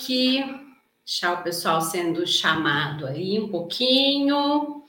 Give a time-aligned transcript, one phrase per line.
[0.00, 0.60] Facebook.
[1.04, 4.84] Deixar o pessoal sendo chamado aí um pouquinho.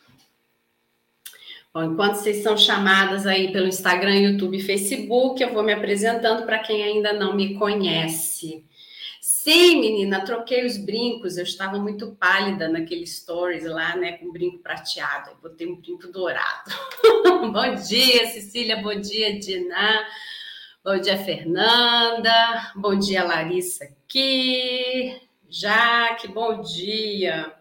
[1.74, 6.46] Bom, enquanto vocês são chamadas aí pelo Instagram, YouTube e Facebook, eu vou me apresentando
[6.46, 8.66] para quem ainda não me conhece.
[9.20, 11.38] Sim, menina, troquei os brincos.
[11.38, 15.32] Eu estava muito pálida naquele stories lá, né, com brinco prateado.
[15.32, 16.72] Eu botei um brinco dourado.
[17.52, 18.82] bom dia, Cecília.
[18.82, 20.06] Bom dia, Dina.
[20.84, 22.72] Bom dia, Fernanda.
[22.76, 25.22] Bom dia, Larissa aqui.
[25.50, 27.54] Jaque, bom dia.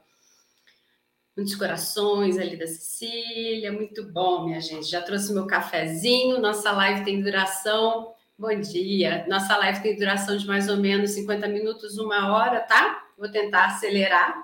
[1.37, 3.73] Muitos corações ali da Cecília.
[3.73, 4.91] Muito bom, minha gente.
[4.91, 6.41] Já trouxe meu cafezinho.
[6.41, 9.27] Nossa live tem duração Bom dia.
[9.29, 13.05] Nossa live tem duração de mais ou menos 50 minutos, uma hora, tá?
[13.19, 14.35] Vou tentar acelerar.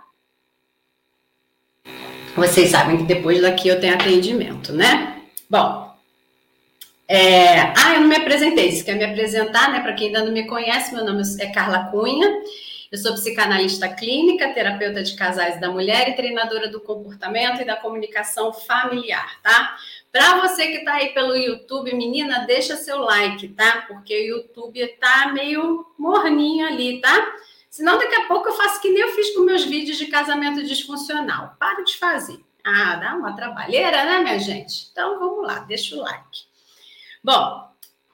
[2.37, 5.23] Vocês sabem que depois daqui eu tenho atendimento, né?
[5.49, 5.86] Bom.
[7.09, 7.61] É...
[7.61, 8.73] Ah, eu não me apresentei.
[8.73, 9.81] Você quer me apresentar, né?
[9.81, 12.29] Para quem ainda não me conhece, meu nome é Carla Cunha.
[12.91, 17.77] Eu sou psicanalista clínica, terapeuta de casais da mulher e treinadora do comportamento e da
[17.77, 19.77] comunicação familiar, tá?
[20.13, 23.85] Para você que está aí pelo YouTube, menina, deixa seu like, tá?
[23.89, 27.35] Porque o YouTube tá meio morninho ali, tá?
[27.69, 30.63] Senão daqui a pouco eu faço que nem eu fiz com meus vídeos de casamento
[30.63, 31.57] disfuncional.
[31.59, 32.41] Paro de fazer.
[32.65, 34.89] Ah, dá uma trabalheira, né, minha gente?
[34.91, 36.46] Então vamos lá, deixa o like.
[37.27, 37.67] Bom,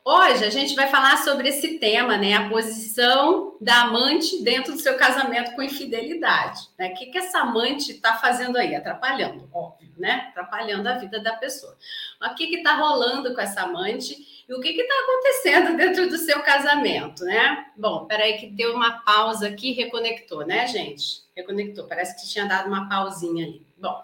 [0.05, 2.33] Hoje a gente vai falar sobre esse tema, né?
[2.33, 6.61] A posição da amante dentro do seu casamento com infidelidade.
[6.77, 6.89] Né?
[6.89, 8.75] O que, que essa amante está fazendo aí?
[8.75, 10.29] Atrapalhando, óbvio, né?
[10.31, 11.77] Atrapalhando a vida da pessoa.
[12.19, 16.19] Mas o que está rolando com essa amante e o que está acontecendo dentro do
[16.19, 17.67] seu casamento, né?
[17.77, 21.23] Bom, peraí que deu uma pausa aqui, reconectou, né, gente?
[21.37, 23.65] Reconectou, parece que tinha dado uma pausinha ali.
[23.77, 24.03] Bom.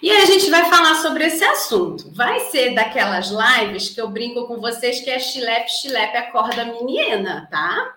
[0.00, 2.10] E a gente vai falar sobre esse assunto.
[2.12, 7.48] Vai ser daquelas lives que eu brinco com vocês que é chilepe, chilepe, acorda menina,
[7.50, 7.96] tá?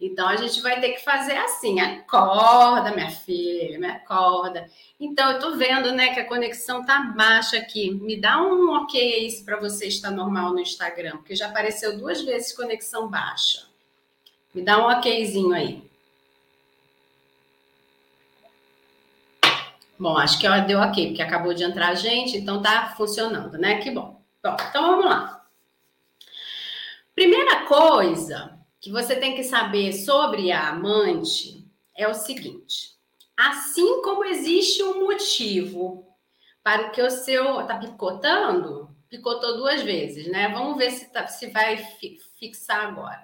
[0.00, 4.68] Então a gente vai ter que fazer assim: acorda, minha filha, me acorda.
[5.00, 7.90] Então eu tô vendo, né, que a conexão tá baixa aqui.
[7.94, 11.96] Me dá um ok aí se para você está normal no Instagram, porque já apareceu
[11.96, 13.66] duas vezes conexão baixa.
[14.52, 15.82] Me dá um okzinho aí.
[19.98, 23.78] Bom, acho que deu ok, porque acabou de entrar a gente, então tá funcionando, né?
[23.78, 24.22] Que bom.
[24.42, 25.46] Bom, então vamos lá.
[27.14, 32.94] Primeira coisa que você tem que saber sobre a amante é o seguinte:
[33.36, 36.06] assim como existe um motivo
[36.62, 40.48] para o que o seu tá picotando, picotou duas vezes, né?
[40.48, 41.78] Vamos ver se, tá, se vai
[42.38, 43.22] fixar agora.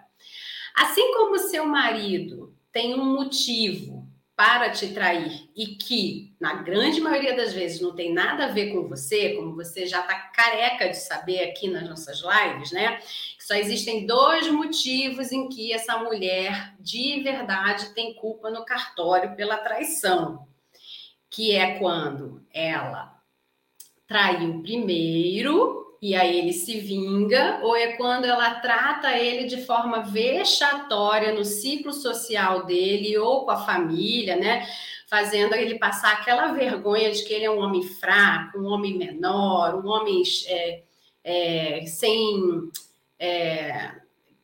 [0.75, 7.01] Assim como o seu marido tem um motivo para te trair e que, na grande
[7.01, 10.89] maioria das vezes, não tem nada a ver com você, como você já está careca
[10.89, 12.99] de saber aqui nas nossas lives, né?
[13.39, 19.59] Só existem dois motivos em que essa mulher de verdade tem culpa no cartório pela
[19.59, 20.47] traição,
[21.31, 23.23] que é quando ela
[24.07, 30.03] traiu primeiro e aí ele se vinga, ou é quando ela trata ele de forma
[30.03, 34.67] vexatória no ciclo social dele ou com a família, né?
[35.07, 39.77] Fazendo ele passar aquela vergonha de que ele é um homem fraco, um homem menor,
[39.77, 40.83] um homem é,
[41.23, 42.69] é, sem.
[43.17, 43.93] É,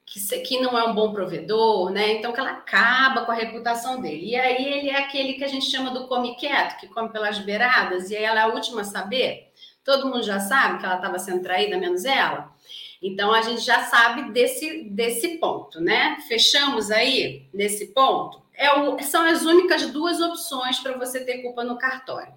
[0.07, 2.13] que, que não é um bom provedor, né?
[2.13, 4.31] Então que ela acaba com a reputação dele.
[4.31, 7.41] E aí ele é aquele que a gente chama do come quieto, que come pelas
[7.41, 9.48] beiradas, e aí ela é a última a saber.
[9.89, 12.53] Todo mundo já sabe que ela estava sendo traída, menos ela.
[13.01, 16.19] Então a gente já sabe desse, desse ponto, né?
[16.29, 18.43] Fechamos aí nesse ponto.
[18.53, 22.35] É o, são as únicas duas opções para você ter culpa no cartório.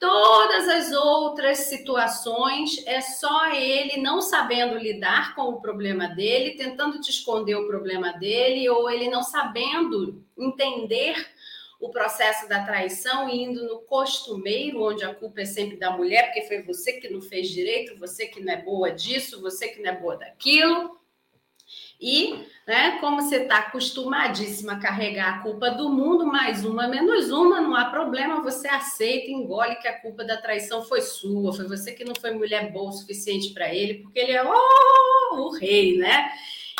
[0.00, 7.00] Todas as outras situações é só ele não sabendo lidar com o problema dele, tentando
[7.00, 11.14] te esconder o problema dele, ou ele não sabendo entender
[11.80, 16.46] o processo da traição indo no costumeiro, onde a culpa é sempre da mulher, porque
[16.46, 19.90] foi você que não fez direito, você que não é boa disso, você que não
[19.90, 21.00] é boa daquilo.
[21.98, 27.30] E, né, como você está acostumadíssima a carregar a culpa do mundo, mais uma, menos
[27.30, 31.66] uma, não há problema, você aceita engole que a culpa da traição foi sua, foi
[31.66, 35.50] você que não foi mulher boa o suficiente para ele, porque ele é oh, o
[35.50, 36.30] rei, né?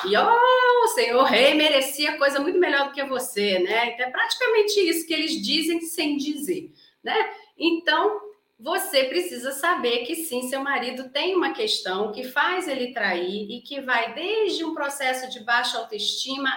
[0.06, 3.90] E oh, o senhor rei merecia coisa muito melhor do que você, né?
[3.90, 7.30] Então é praticamente isso que eles dizem sem dizer, né?
[7.58, 8.20] Então,
[8.58, 13.62] você precisa saber que sim, seu marido tem uma questão que faz ele trair e
[13.62, 16.50] que vai desde um processo de baixa autoestima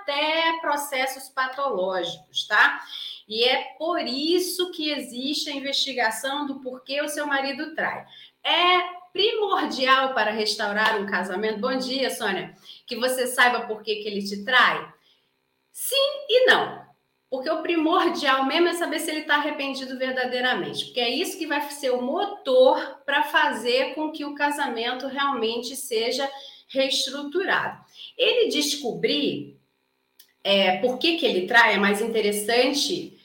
[0.00, 2.80] até processos patológicos, tá?
[3.28, 8.06] E é por isso que existe a investigação do porquê o seu marido trai.
[8.44, 11.58] É primordial para restaurar um casamento.
[11.58, 12.54] Bom dia, Sônia.
[12.88, 14.92] Que você saiba por que, que ele te trai.
[15.70, 16.88] Sim e não.
[17.30, 20.86] Porque o primordial mesmo é saber se ele está arrependido verdadeiramente.
[20.86, 25.76] Porque é isso que vai ser o motor para fazer com que o casamento realmente
[25.76, 26.28] seja
[26.68, 27.84] reestruturado.
[28.16, 29.58] Ele descobrir
[30.42, 33.18] é, por que, que ele trai é mais interessante.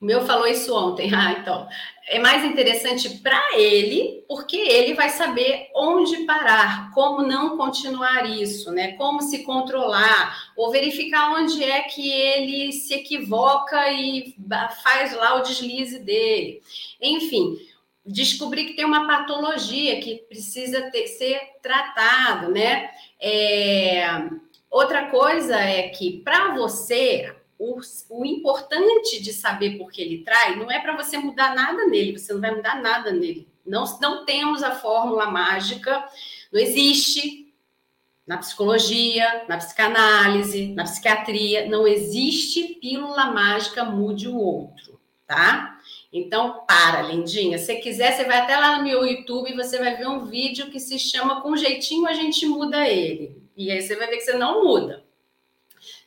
[0.00, 1.10] O meu falou isso ontem.
[1.14, 1.68] Ah, então
[2.08, 8.72] é mais interessante para ele, porque ele vai saber onde parar, como não continuar isso,
[8.72, 8.92] né?
[8.92, 14.34] Como se controlar, ou verificar onde é que ele se equivoca e
[14.82, 16.62] faz lá o deslize dele.
[17.00, 17.58] Enfim,
[18.04, 22.90] descobrir que tem uma patologia que precisa ter, ser tratado, né?
[23.20, 24.02] É,
[24.70, 30.56] outra coisa é que para você o, o, importante de saber por que ele trai
[30.56, 33.48] não é para você mudar nada nele, você não vai mudar nada nele.
[33.66, 36.08] Não, não temos a fórmula mágica,
[36.52, 37.52] não existe
[38.26, 45.78] na psicologia, na psicanálise, na psiquiatria, não existe pílula mágica mude o outro, tá?
[46.12, 47.58] Então, para, lindinha.
[47.58, 50.70] Se quiser, você vai até lá no meu YouTube e você vai ver um vídeo
[50.70, 53.42] que se chama Com Jeitinho a gente muda ele.
[53.56, 55.07] E aí você vai ver que você não muda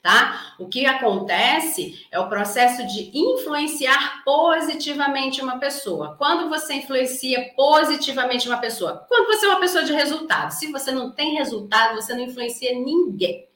[0.01, 0.55] tá?
[0.57, 6.15] O que acontece é o processo de influenciar positivamente uma pessoa.
[6.17, 9.05] Quando você influencia positivamente uma pessoa?
[9.07, 10.51] Quando você é uma pessoa de resultado.
[10.51, 13.47] Se você não tem resultado, você não influencia ninguém.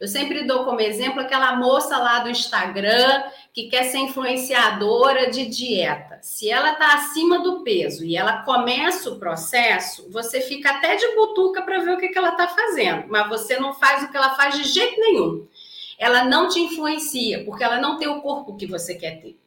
[0.00, 5.46] Eu sempre dou como exemplo aquela moça lá do Instagram que quer ser influenciadora de
[5.46, 6.18] dieta.
[6.20, 11.14] Se ela está acima do peso e ela começa o processo, você fica até de
[11.14, 14.16] butuca para ver o que, que ela está fazendo, mas você não faz o que
[14.16, 15.46] ela faz de jeito nenhum
[15.98, 19.38] ela não te influencia, porque ela não tem o corpo que você quer ter.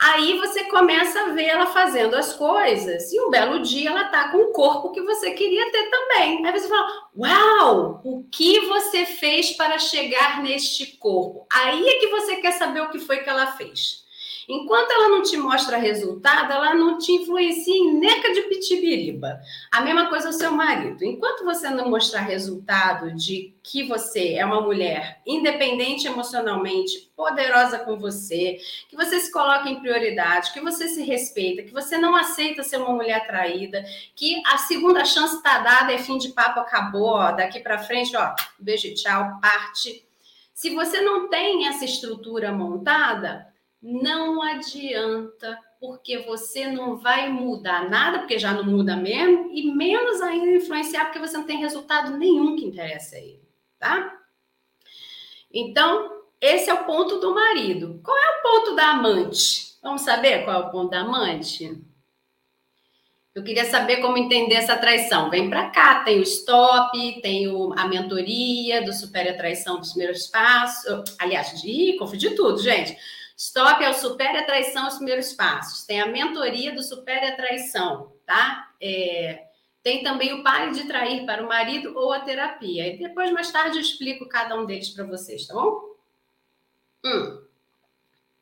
[0.00, 4.30] Aí você começa a ver ela fazendo as coisas e um belo dia ela tá
[4.30, 6.46] com o corpo que você queria ter também.
[6.46, 11.46] Aí você fala: Uau, o que você fez para chegar neste corpo?
[11.52, 14.06] Aí é que você quer saber o que foi que ela fez.
[14.48, 19.40] Enquanto ela não te mostra resultado, ela não te influencia em neca de pitibiriba.
[19.70, 21.04] A mesma coisa o seu marido.
[21.04, 27.98] Enquanto você não mostrar resultado de que você é uma mulher independente emocionalmente, poderosa com
[27.98, 32.62] você, que você se coloca em prioridade, que você se respeita, que você não aceita
[32.62, 33.84] ser uma mulher traída,
[34.16, 38.16] que a segunda chance está dada, é fim de papo, acabou, ó, daqui para frente,
[38.16, 40.04] ó, beijo, tchau, parte.
[40.54, 43.49] Se você não tem essa estrutura montada,
[43.82, 50.20] não adianta, porque você não vai mudar nada, porque já não muda mesmo, e menos
[50.20, 53.42] ainda influenciar, porque você não tem resultado nenhum que interessa a ele,
[53.78, 54.18] tá?
[55.52, 58.00] Então, esse é o ponto do marido.
[58.04, 59.78] Qual é o ponto da amante?
[59.82, 61.82] Vamos saber qual é o ponto da amante?
[63.34, 65.30] Eu queria saber como entender essa traição.
[65.30, 69.90] Vem para cá, tem o stop, tem o, a mentoria do Supere a Traição dos
[69.90, 71.16] primeiros passos.
[71.18, 72.96] Aliás, de, confundi tudo, gente.
[73.40, 75.86] Stop é o Supere a Traição, os primeiros passos.
[75.86, 78.70] Tem a mentoria do Supere a Traição, tá?
[78.78, 79.46] É,
[79.82, 82.86] tem também o Pare de Trair para o marido ou a terapia.
[82.86, 85.96] E depois, mais tarde, eu explico cada um deles para vocês, tá bom?
[87.02, 87.42] Hum.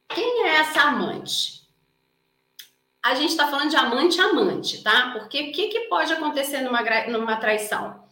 [0.08, 1.62] Quem é essa amante?
[3.00, 5.12] A gente está falando de amante-amante, tá?
[5.12, 8.04] Porque o que, que pode acontecer numa, numa traição?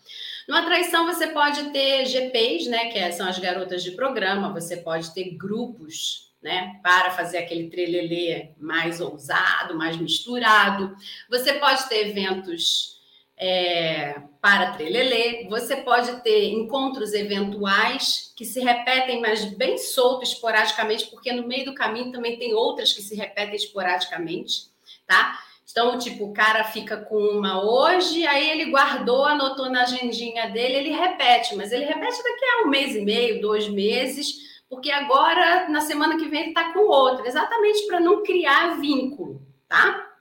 [0.47, 2.91] Numa traição, você pode ter GPs, né?
[2.91, 8.51] Que são as garotas de programa, você pode ter grupos né, para fazer aquele trelelê
[8.59, 10.95] mais ousado, mais misturado.
[11.29, 12.97] Você pode ter eventos
[13.37, 21.07] é, para trelelê, você pode ter encontros eventuais que se repetem, mas bem solto, esporadicamente,
[21.07, 24.69] porque no meio do caminho também tem outras que se repetem esporadicamente,
[25.07, 25.39] tá?
[25.71, 30.77] Então, tipo, o cara fica com uma hoje, aí ele guardou, anotou na agendinha dele,
[30.77, 35.69] ele repete, mas ele repete daqui a um mês e meio, dois meses, porque agora,
[35.69, 40.15] na semana que vem, ele está com outra, exatamente para não criar vínculo, tá?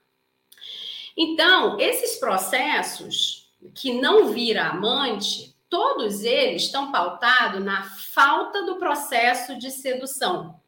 [1.16, 9.58] Então, esses processos que não vira amante, todos eles estão pautados na falta do processo
[9.58, 10.60] de sedução.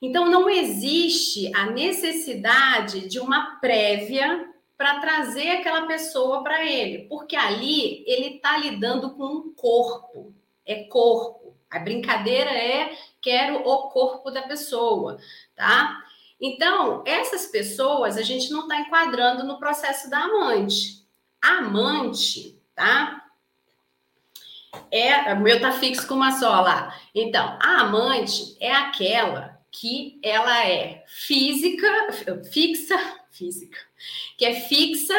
[0.00, 7.34] Então, não existe a necessidade de uma prévia para trazer aquela pessoa para ele, porque
[7.34, 10.32] ali ele está lidando com um corpo,
[10.64, 11.57] é corpo.
[11.70, 15.18] A brincadeira é quero o corpo da pessoa,
[15.54, 16.02] tá?
[16.40, 21.04] Então, essas pessoas a gente não está enquadrando no processo da amante.
[21.42, 23.24] A amante, tá?
[24.90, 26.94] É, o meu tá fixo com uma só lá.
[27.14, 31.88] Então, a amante é aquela que ela é física,
[32.50, 32.98] fixa,
[33.30, 33.78] física,
[34.36, 35.14] que é fixa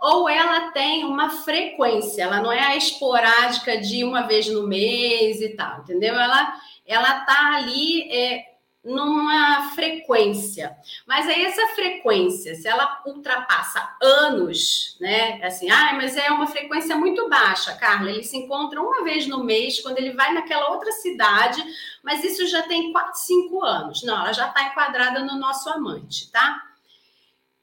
[0.00, 5.40] ou ela tem uma frequência, ela não é a esporádica de uma vez no mês
[5.40, 6.14] e tal, entendeu?
[6.14, 6.54] Ela
[6.86, 8.44] ela tá ali é,
[8.86, 10.76] numa frequência.
[11.06, 15.42] Mas aí essa frequência, se ela ultrapassa anos, né?
[15.42, 18.10] Assim, ah, mas é uma frequência muito baixa, Carla.
[18.10, 21.62] Ele se encontra uma vez no mês quando ele vai naquela outra cidade,
[22.02, 24.02] mas isso já tem 4, 5 anos.
[24.04, 26.62] Não, ela já está enquadrada no nosso amante, tá?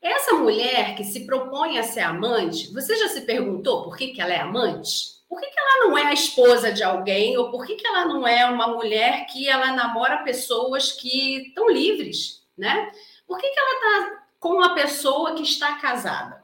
[0.03, 4.21] Essa mulher que se propõe a ser amante, você já se perguntou por que, que
[4.21, 5.13] ela é amante?
[5.33, 7.35] por que, que ela não é a esposa de alguém?
[7.37, 11.67] Ou por que, que ela não é uma mulher que ela namora pessoas que estão
[11.67, 12.91] livres, né?
[13.25, 16.42] Por que, que ela está com uma pessoa que está casada?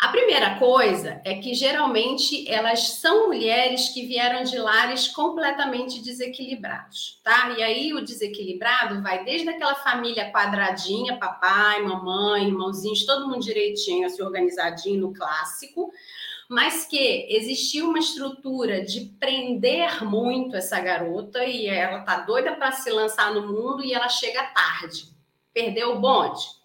[0.00, 7.20] A primeira coisa é que geralmente elas são mulheres que vieram de lares completamente desequilibrados,
[7.22, 7.54] tá?
[7.58, 14.06] E aí o desequilibrado vai desde aquela família quadradinha, papai, mamãe, irmãozinhos, todo mundo direitinho,
[14.06, 15.92] assim, organizadinho no clássico,
[16.48, 22.72] mas que existia uma estrutura de prender muito essa garota e ela tá doida para
[22.72, 25.10] se lançar no mundo e ela chega tarde.
[25.52, 26.59] Perdeu o bonde.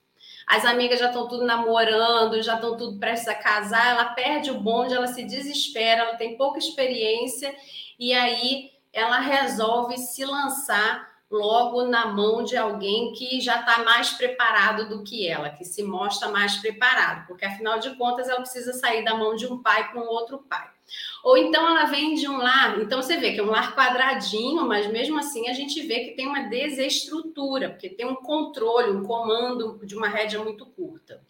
[0.47, 4.59] As amigas já estão tudo namorando, já estão tudo prestes a casar, ela perde o
[4.59, 7.55] bonde, ela se desespera, ela tem pouca experiência
[7.97, 14.11] e aí ela resolve se lançar logo na mão de alguém que já está mais
[14.11, 18.73] preparado do que ela, que se mostra mais preparado, porque afinal de contas ela precisa
[18.73, 20.74] sair da mão de um pai para um outro pai.
[21.23, 24.67] Ou então ela vem de um lar, então você vê que é um lar quadradinho,
[24.67, 29.03] mas mesmo assim a gente vê que tem uma desestrutura, porque tem um controle, um
[29.03, 31.21] comando de uma rédea muito curta.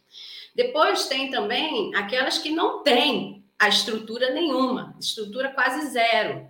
[0.53, 6.47] Depois tem também aquelas que não têm a estrutura nenhuma, estrutura quase zero,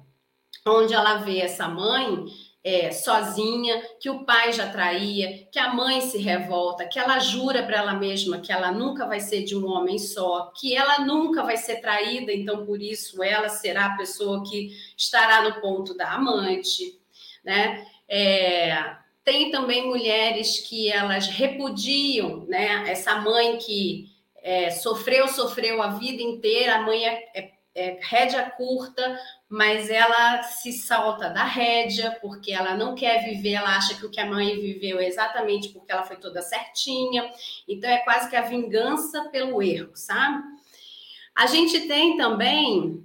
[0.66, 2.26] onde ela vê essa mãe
[2.66, 7.62] é, sozinha, que o pai já traía, que a mãe se revolta, que ela jura
[7.62, 11.44] para ela mesma que ela nunca vai ser de um homem só, que ela nunca
[11.44, 16.14] vai ser traída, então por isso ela será a pessoa que estará no ponto da
[16.14, 17.00] amante,
[17.44, 17.86] né?
[18.10, 22.90] É, tem também mulheres que elas repudiam, né?
[22.90, 24.10] Essa mãe que
[24.42, 29.20] é, sofreu, sofreu a vida inteira, a mãe é, é, é rédea curta,
[29.56, 34.10] mas ela se salta da rédea porque ela não quer viver, ela acha que o
[34.10, 37.32] que a mãe viveu é exatamente porque ela foi toda certinha.
[37.66, 40.44] Então é quase que a vingança pelo erro, sabe?
[41.34, 43.02] A gente tem também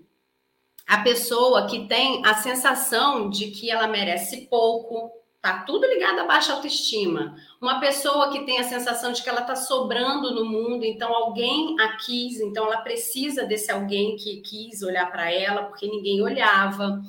[0.88, 5.08] a pessoa que tem a sensação de que ela merece pouco,
[5.40, 7.34] Tá tudo ligado à baixa autoestima.
[7.58, 11.80] Uma pessoa que tem a sensação de que ela tá sobrando no mundo, então alguém
[11.80, 17.00] a quis, então ela precisa desse alguém que quis olhar para ela, porque ninguém olhava.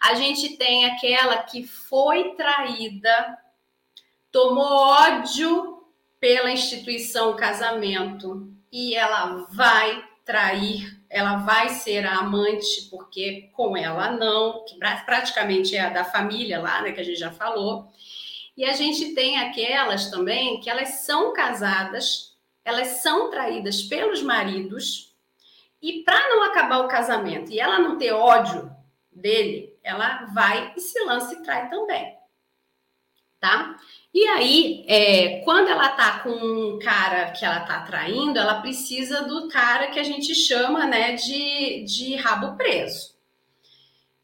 [0.00, 3.36] A gente tem aquela que foi traída,
[4.30, 5.82] tomou ódio
[6.20, 14.12] pela instituição casamento e ela vai trair, ela vai ser a amante, porque com ela
[14.12, 17.92] não, que praticamente é a da família lá, né, que a gente já falou.
[18.56, 25.14] E a gente tem aquelas também que elas são casadas, elas são traídas pelos maridos,
[25.82, 28.74] e para não acabar o casamento e ela não ter ódio
[29.10, 32.16] dele, ela vai e se lança e trai também.
[33.38, 33.76] Tá?
[34.14, 39.22] E aí, é, quando ela tá com um cara que ela tá traindo, ela precisa
[39.22, 43.12] do cara que a gente chama, né, de, de rabo preso.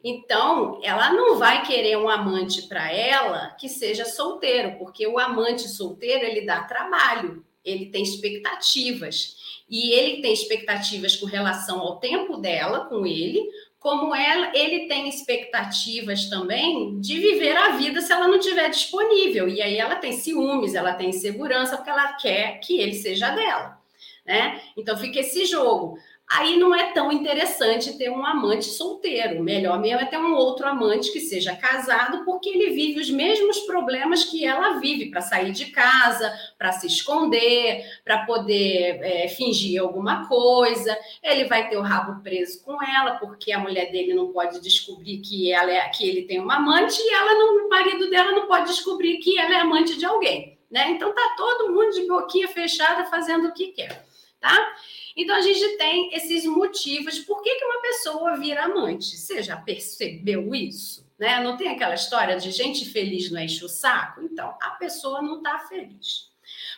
[0.03, 5.67] Então, ela não vai querer um amante para ela que seja solteiro, porque o amante
[5.67, 9.37] solteiro ele dá trabalho, ele tem expectativas.
[9.69, 13.43] E ele tem expectativas com relação ao tempo dela com ele,
[13.79, 19.47] como ela, ele tem expectativas também de viver a vida se ela não tiver disponível.
[19.47, 23.79] E aí ela tem ciúmes, ela tem insegurança, porque ela quer que ele seja dela.
[24.25, 24.61] Né?
[24.75, 25.97] Então fica esse jogo
[26.29, 29.41] aí não é tão interessante ter um amante solteiro.
[29.43, 33.61] Melhor mesmo é ter um outro amante que seja casado, porque ele vive os mesmos
[33.61, 39.81] problemas que ela vive para sair de casa, para se esconder, para poder é, fingir
[39.81, 40.95] alguma coisa.
[41.23, 45.17] Ele vai ter o rabo preso com ela, porque a mulher dele não pode descobrir
[45.17, 48.45] que, ela é, que ele tem uma amante e ela não, o marido dela não
[48.45, 50.59] pode descobrir que ela é amante de alguém.
[50.69, 50.91] Né?
[50.91, 54.05] Então tá todo mundo de boquinha fechada fazendo o que quer,
[54.39, 54.75] tá?
[55.15, 59.17] Então a gente tem esses motivos por que, que uma pessoa vira amante.
[59.17, 61.07] Você já percebeu isso?
[61.17, 61.43] Né?
[61.43, 64.21] Não tem aquela história de gente feliz não enche o saco?
[64.21, 66.29] Então, a pessoa não está feliz.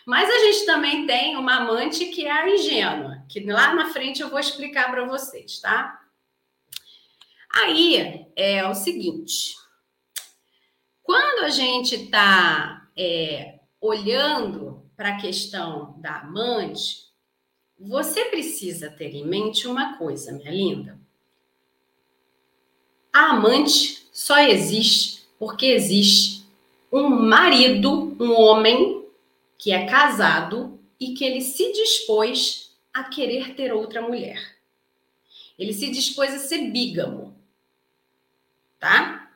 [0.05, 4.21] Mas a gente também tem uma amante que é a ingênua, que lá na frente
[4.21, 6.01] eu vou explicar para vocês, tá?
[7.53, 9.55] Aí é o seguinte:
[11.03, 17.10] quando a gente está é, olhando para a questão da amante,
[17.83, 20.99] você precisa ter em mente uma coisa, minha linda.
[23.11, 26.45] A amante só existe Porque existe
[26.91, 29.07] um marido, um homem
[29.57, 34.57] que é casado e que ele se dispôs a querer ter outra mulher.
[35.57, 37.35] Ele se dispôs a ser bígamo.
[38.79, 39.31] Tá?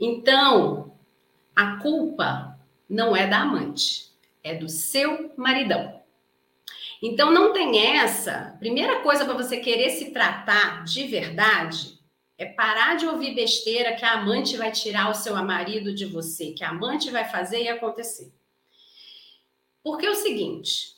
[0.00, 0.96] Então,
[1.54, 4.10] a culpa não é da amante,
[4.42, 6.01] é do seu maridão.
[7.02, 8.56] Então não tem essa.
[8.60, 11.98] Primeira coisa para você querer se tratar de verdade
[12.38, 16.52] é parar de ouvir besteira que a amante vai tirar o seu marido de você,
[16.52, 18.32] que a amante vai fazer e acontecer.
[19.82, 20.94] Porque é o seguinte,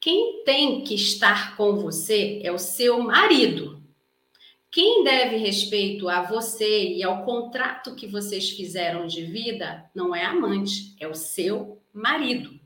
[0.00, 3.80] quem tem que estar com você é o seu marido.
[4.68, 10.24] Quem deve respeito a você e ao contrato que vocês fizeram de vida não é
[10.24, 12.63] a amante, é o seu marido.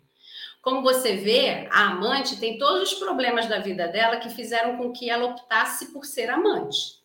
[0.68, 4.92] Como você vê, a amante tem todos os problemas da vida dela que fizeram com
[4.92, 7.02] que ela optasse por ser amante.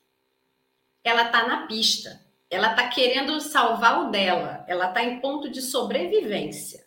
[1.01, 5.62] Ela está na pista, ela está querendo salvar o dela, ela está em ponto de
[5.62, 6.86] sobrevivência.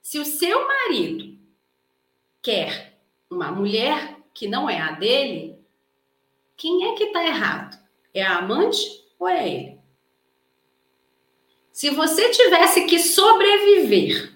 [0.00, 1.38] Se o seu marido
[2.40, 2.98] quer
[3.28, 5.62] uma mulher que não é a dele,
[6.56, 7.78] quem é que está errado?
[8.14, 8.80] É a amante
[9.18, 9.78] ou é ele?
[11.70, 14.33] Se você tivesse que sobreviver,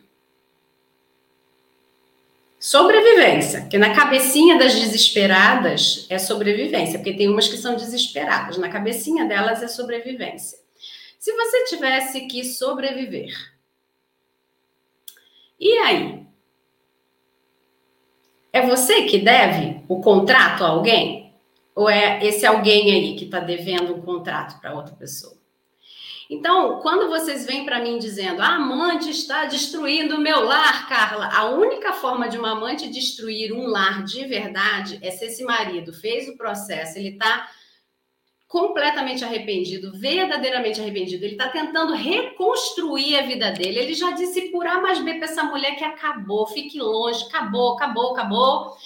[2.58, 8.68] sobrevivência, que na cabecinha das desesperadas é sobrevivência, porque tem umas que são desesperadas, na
[8.68, 10.58] cabecinha delas é sobrevivência.
[11.18, 13.32] Se você tivesse que sobreviver,
[15.58, 16.26] e aí?
[18.52, 21.34] É você que deve o contrato a alguém?
[21.74, 25.37] Ou é esse alguém aí que está devendo um contrato para outra pessoa?
[26.30, 31.30] Então, quando vocês vêm para mim dizendo a amante está destruindo o meu lar, Carla,
[31.34, 35.90] a única forma de uma amante destruir um lar de verdade é se esse marido
[35.92, 37.48] fez o processo, ele está
[38.46, 41.24] completamente arrependido, verdadeiramente arrependido.
[41.24, 43.78] Ele está tentando reconstruir a vida dele.
[43.78, 47.74] Ele já disse por A mais B para essa mulher que acabou, fique longe, acabou,
[47.74, 48.76] acabou, acabou.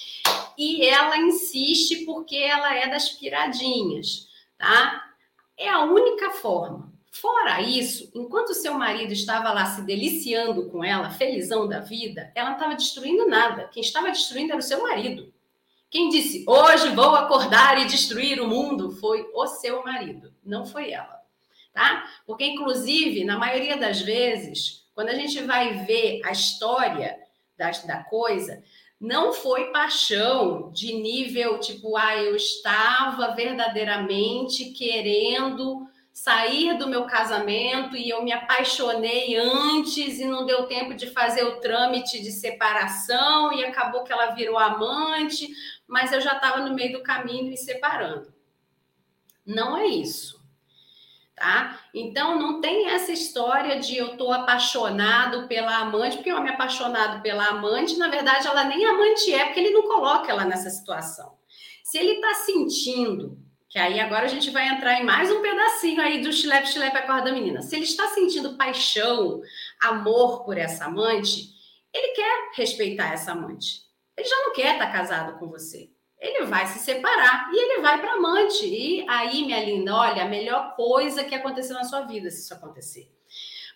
[0.58, 5.04] E ela insiste porque ela é das piradinhas, tá?
[5.56, 6.91] É a única forma.
[7.12, 12.48] Fora isso, enquanto seu marido estava lá se deliciando com ela, felizão da vida, ela
[12.48, 13.68] não estava destruindo nada.
[13.68, 15.30] Quem estava destruindo era o seu marido.
[15.90, 20.90] Quem disse, hoje vou acordar e destruir o mundo, foi o seu marido, não foi
[20.90, 21.20] ela.
[21.70, 22.08] Tá?
[22.26, 27.18] Porque, inclusive, na maioria das vezes, quando a gente vai ver a história
[27.58, 28.64] da, da coisa,
[28.98, 37.96] não foi paixão de nível tipo, ah, eu estava verdadeiramente querendo sair do meu casamento
[37.96, 43.52] e eu me apaixonei antes e não deu tempo de fazer o trâmite de separação
[43.52, 45.48] e acabou que ela virou amante,
[45.86, 48.32] mas eu já estava no meio do caminho e separando.
[49.44, 50.40] Não é isso.
[51.34, 51.80] Tá?
[51.94, 57.20] Então não tem essa história de eu tô apaixonado pela amante, porque o homem apaixonado
[57.22, 61.36] pela amante, na verdade, ela nem amante é, porque ele não coloca ela nessa situação.
[61.82, 63.41] Se ele está sentindo
[63.72, 66.98] que aí agora a gente vai entrar em mais um pedacinho aí do chilepe, chilepe,
[66.98, 67.62] acorda menina.
[67.62, 69.40] Se ele está sentindo paixão,
[69.80, 71.48] amor por essa amante,
[71.90, 73.80] ele quer respeitar essa amante.
[74.14, 75.88] Ele já não quer estar casado com você.
[76.20, 78.66] Ele vai se separar e ele vai para amante.
[78.66, 82.52] E aí, minha linda, olha, a melhor coisa que aconteceu na sua vida, se isso
[82.52, 83.10] acontecer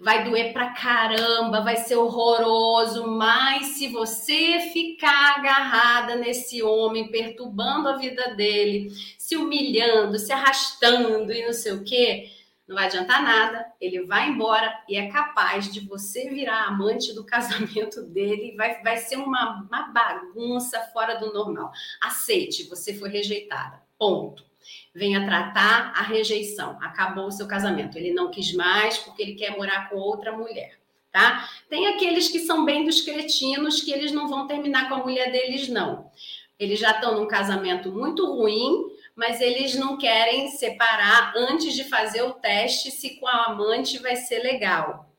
[0.01, 7.89] vai doer pra caramba, vai ser horroroso, mas se você ficar agarrada nesse homem, perturbando
[7.89, 12.31] a vida dele, se humilhando, se arrastando e não sei o quê,
[12.67, 17.23] não vai adiantar nada, ele vai embora e é capaz de você virar amante do
[17.27, 21.71] casamento dele, vai, vai ser uma, uma bagunça fora do normal.
[22.01, 23.81] Aceite, você foi rejeitada.
[23.99, 24.45] Ponto
[24.95, 26.79] venha tratar a rejeição.
[26.83, 27.97] Acabou o seu casamento.
[27.97, 30.79] Ele não quis mais porque ele quer morar com outra mulher.
[31.13, 31.49] Tá?
[31.71, 35.33] Tem aqueles que são bem dos cretinos que eles não vão terminar com a mulher
[35.33, 36.11] deles, não.
[36.59, 42.23] Eles já estão num casamento muito ruim, mas eles não querem separar antes de fazer
[42.23, 45.11] o teste se com a amante vai ser legal,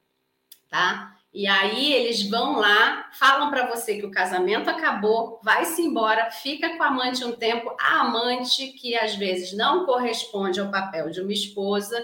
[0.70, 1.17] tá?
[1.38, 6.76] E aí eles vão lá, falam para você que o casamento acabou, vai-se embora, fica
[6.76, 7.78] com a amante um tempo.
[7.80, 12.04] A amante, que às vezes não corresponde ao papel de uma esposa,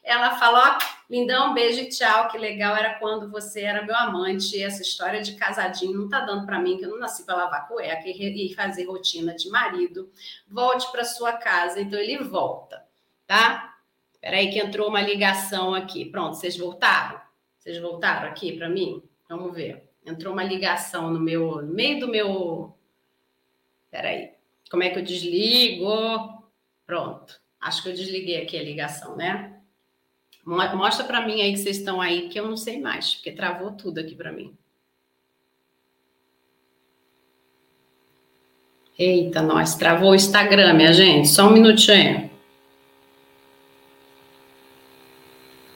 [0.00, 2.28] ela fala: Ó, oh, lindão, beijo e tchau.
[2.28, 4.62] Que legal era quando você era meu amante.
[4.62, 7.66] Essa história de casadinho não tá dando para mim, que eu não nasci para lavar
[7.66, 10.08] cueca e fazer rotina de marido.
[10.46, 11.80] Volte para sua casa.
[11.80, 12.86] Então ele volta,
[13.26, 13.74] tá?
[14.20, 16.04] Peraí, que entrou uma ligação aqui.
[16.04, 17.26] Pronto, vocês voltaram?
[17.58, 19.02] Vocês voltaram aqui para mim?
[19.28, 19.84] Vamos ver.
[20.06, 22.74] Entrou uma ligação no meu, no meio do meu.
[23.90, 24.32] Peraí.
[24.70, 26.42] Como é que eu desligo?
[26.86, 27.40] Pronto.
[27.60, 29.54] Acho que eu desliguei aqui a ligação, né?
[30.44, 33.72] Mostra para mim aí que vocês estão aí, que eu não sei mais, porque travou
[33.72, 34.56] tudo aqui para mim.
[38.98, 41.28] Eita, nós travou o Instagram, minha gente.
[41.28, 42.30] Só um minutinho.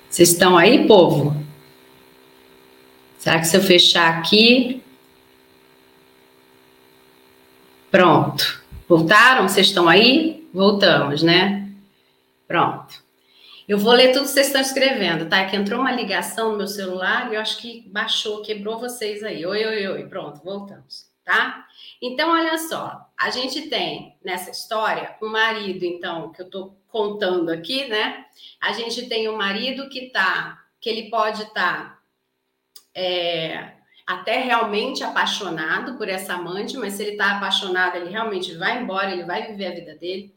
[0.08, 1.41] Vocês estão aí, povo?
[3.22, 4.82] Será que se eu fechar aqui?
[7.88, 8.64] Pronto.
[8.88, 9.48] Voltaram?
[9.48, 10.50] Vocês estão aí?
[10.52, 11.70] Voltamos, né?
[12.48, 13.00] Pronto.
[13.68, 15.46] Eu vou ler tudo que vocês estão escrevendo, tá?
[15.46, 19.46] Que entrou uma ligação no meu celular e eu acho que baixou, quebrou vocês aí.
[19.46, 20.08] Oi, oi, oi.
[20.08, 21.64] Pronto, voltamos, tá?
[22.02, 23.08] Então, olha só.
[23.16, 28.24] A gente tem nessa história um marido, então, que eu tô contando aqui, né?
[28.60, 32.01] A gente tem um marido que tá, que ele pode estar tá,
[32.94, 33.72] é,
[34.06, 39.12] até realmente apaixonado por essa amante, mas se ele tá apaixonado, ele realmente vai embora,
[39.12, 40.34] ele vai viver a vida dele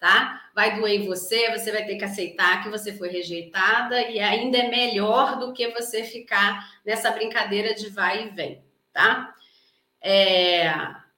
[0.00, 0.40] tá?
[0.54, 4.56] Vai doer em você, você vai ter que aceitar que você foi rejeitada e ainda
[4.56, 9.32] é melhor do que você ficar nessa brincadeira de vai e vem, tá?
[10.00, 10.70] É,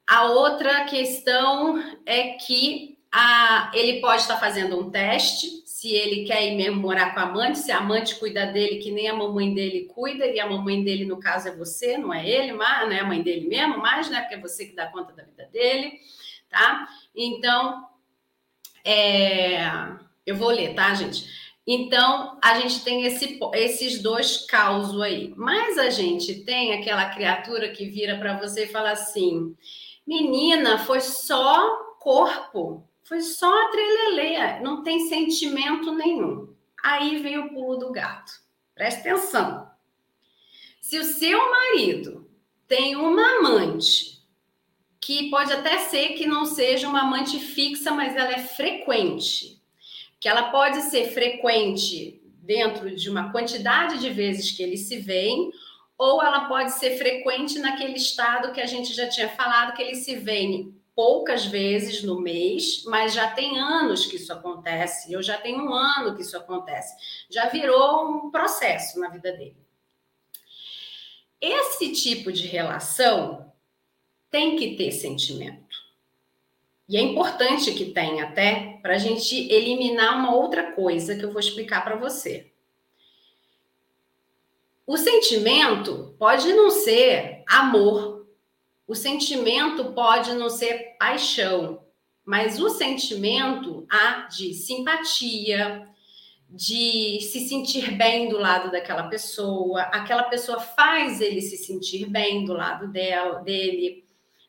[0.05, 6.47] a outra questão é que a, ele pode estar fazendo um teste, se ele quer
[6.47, 9.53] ir mesmo morar com a amante, se a amante cuida dele, que nem a mamãe
[9.53, 12.92] dele cuida, e a mamãe dele, no caso, é você, não é ele, mas não
[12.95, 15.45] é a mãe dele mesmo, mas né, porque é você que dá conta da vida
[15.53, 15.99] dele,
[16.49, 16.87] tá?
[17.12, 17.85] Então,
[18.85, 19.64] é,
[20.25, 21.27] eu vou ler, tá, gente?
[21.66, 25.35] Então, a gente tem esse, esses dois causos aí.
[25.37, 29.57] Mas a gente tem aquela criatura que vira para você e fala assim:
[30.07, 36.48] menina, foi só corpo, foi só a treleleia, não tem sentimento nenhum.
[36.83, 38.33] Aí vem o pulo do gato.
[38.75, 39.70] Presta atenção.
[40.81, 42.27] Se o seu marido
[42.66, 44.18] tem uma amante
[44.98, 49.61] que pode até ser que não seja uma amante fixa, mas ela é frequente.
[50.18, 55.53] Que ela pode ser frequente dentro de uma quantidade de vezes que eles se veem,
[55.98, 59.98] ou ela pode ser frequente naquele estado que a gente já tinha falado, que eles
[59.98, 65.12] se veem poucas vezes no mês, mas já tem anos que isso acontece.
[65.12, 66.94] Eu já tenho um ano que isso acontece.
[67.31, 69.57] Já virou um processo na vida dele.
[71.40, 73.52] Esse tipo de relação
[74.31, 75.83] tem que ter sentimento.
[76.88, 81.33] E é importante que tenha até para a gente eliminar uma outra coisa que eu
[81.33, 82.52] vou explicar para você.
[84.87, 88.21] O sentimento pode não ser amor,
[88.87, 91.85] o sentimento pode não ser paixão,
[92.25, 95.88] mas o sentimento há de simpatia,
[96.49, 102.45] de se sentir bem do lado daquela pessoa, aquela pessoa faz ele se sentir bem
[102.45, 104.05] do lado dela, dele.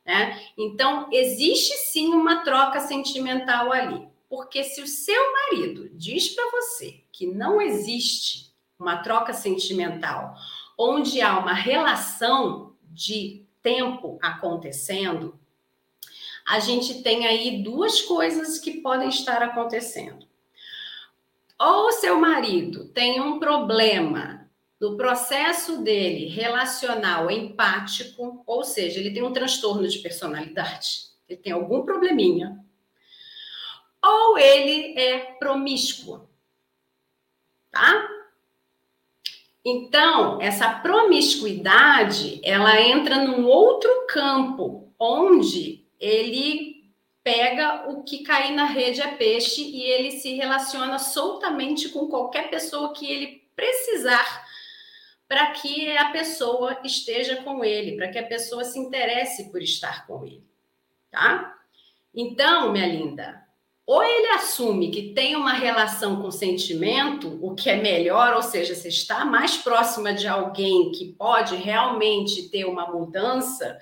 [0.05, 0.41] Né?
[0.57, 4.07] Então, existe sim uma troca sentimental ali.
[4.29, 10.33] Porque se o seu marido diz para você que não existe uma troca sentimental
[10.77, 15.39] onde há uma relação de tempo acontecendo,
[16.45, 20.27] a gente tem aí duas coisas que podem estar acontecendo.
[21.57, 29.23] Ou seu marido tem um problema no processo dele relacional empático, ou seja, ele tem
[29.23, 32.59] um transtorno de personalidade, ele tem algum probleminha,
[34.03, 36.27] ou ele é promíscuo,
[37.71, 38.09] tá?
[39.65, 46.83] Então, essa promiscuidade, ela entra num outro campo, onde ele
[47.23, 52.49] pega o que cair na rede é peixe e ele se relaciona soltamente com qualquer
[52.49, 54.45] pessoa que ele precisar
[55.27, 60.05] para que a pessoa esteja com ele, para que a pessoa se interesse por estar
[60.05, 60.43] com ele,
[61.09, 61.57] tá?
[62.13, 63.42] Então, minha linda,
[63.85, 68.73] ou ele assume que tem uma relação com sentimento, o que é melhor, ou seja,
[68.73, 73.77] você está mais próxima de alguém que pode realmente ter uma mudança,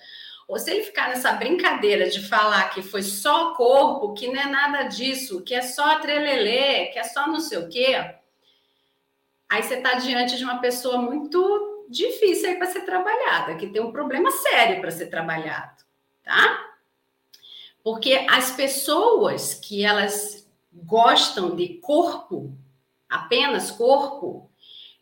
[0.48, 4.48] ou se ele ficar nessa brincadeira de falar que foi só corpo, que não é
[4.48, 7.96] nada disso, que é só trelelê, que é só não sei o quê,
[9.48, 13.82] aí você está diante de uma pessoa muito difícil aí para ser trabalhada, que tem
[13.82, 15.84] um problema sério para ser trabalhado,
[16.24, 16.70] tá?
[17.84, 22.56] Porque as pessoas que elas gostam de corpo,
[23.10, 24.52] apenas corpo,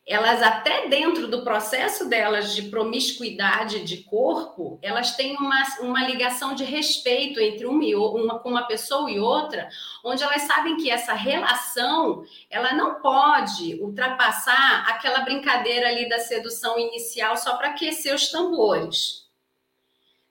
[0.10, 6.56] elas até dentro do processo delas de promiscuidade de corpo, elas têm uma, uma ligação
[6.56, 9.70] de respeito entre uma, e uma com uma pessoa e outra,
[10.04, 16.80] onde elas sabem que essa relação ela não pode ultrapassar aquela brincadeira ali da sedução
[16.80, 19.29] inicial só para aquecer os tambores.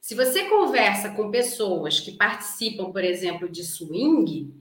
[0.08, 4.54] Se você conversa com pessoas que participam, por exemplo, de swing,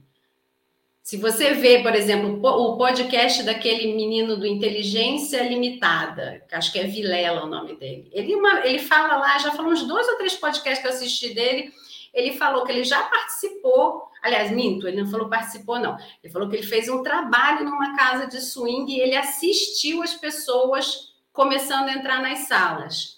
[1.02, 6.78] Se você vê, por exemplo, o podcast daquele menino do Inteligência Limitada, que acho que
[6.78, 10.16] é Vilela o nome dele, ele, uma, ele fala lá, já falou uns dois ou
[10.16, 11.72] três podcasts que eu assisti dele,
[12.12, 15.96] ele falou que ele já participou, aliás, minto, ele não falou participou, não.
[16.22, 20.12] Ele falou que ele fez um trabalho numa casa de swing e ele assistiu as
[20.12, 23.17] pessoas começando a entrar nas salas.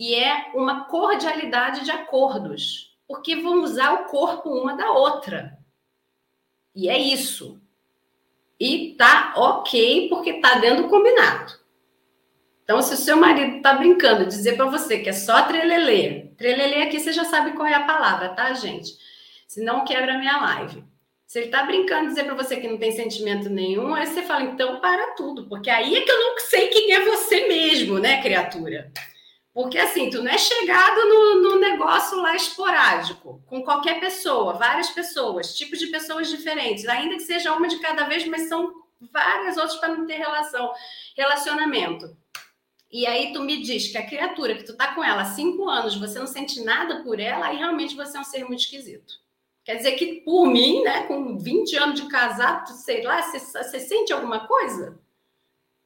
[0.00, 5.58] E é uma cordialidade de acordos, porque vão usar o corpo uma da outra.
[6.74, 7.60] E é isso.
[8.58, 11.52] E tá ok, porque tá dentro do combinado.
[12.64, 16.84] Então, se o seu marido tá brincando, dizer para você que é só trelelê, trelelê
[16.84, 18.96] aqui você já sabe qual é a palavra, tá, gente?
[19.46, 20.82] Se não quebra a minha live.
[21.26, 24.44] Se ele tá brincando, dizer para você que não tem sentimento nenhum, aí você fala,
[24.44, 28.22] então para tudo, porque aí é que eu não sei quem é você mesmo, né,
[28.22, 28.90] criatura?
[29.52, 34.90] Porque assim, tu não é chegado no, no, negócio lá esporádico, com qualquer pessoa, várias
[34.90, 39.56] pessoas, tipos de pessoas diferentes, ainda que seja uma de cada vez, mas são várias
[39.56, 40.72] outras para não ter relação,
[41.16, 42.16] relacionamento.
[42.92, 45.68] E aí tu me diz que a criatura que tu tá com ela há cinco
[45.68, 49.14] anos, você não sente nada por ela, aí realmente você é um ser muito esquisito.
[49.64, 54.12] Quer dizer que por mim, né, com 20 anos de casado, sei lá, você, sente
[54.12, 54.98] alguma coisa?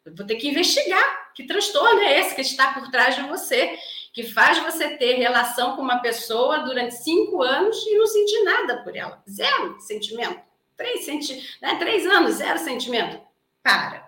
[0.04, 3.76] Eu vou ter que investigar que transtorno é esse que está por trás de você,
[4.12, 8.76] que faz você ter relação com uma pessoa durante cinco anos e não sentir nada
[8.78, 9.22] por ela.
[9.28, 10.40] Zero sentimento.
[10.76, 11.76] Três, senti né?
[11.76, 13.20] Três anos, zero sentimento.
[13.62, 14.04] Para.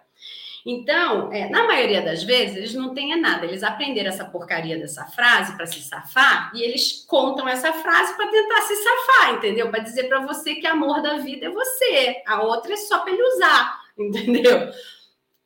[0.68, 3.46] Então, é, na maioria das vezes, eles não têm nada.
[3.46, 8.26] Eles aprenderam essa porcaria dessa frase para se safar e eles contam essa frase para
[8.26, 9.70] tentar se safar, entendeu?
[9.70, 12.22] Para dizer para você que amor da vida é você.
[12.26, 14.72] A outra é só para ele usar, entendeu?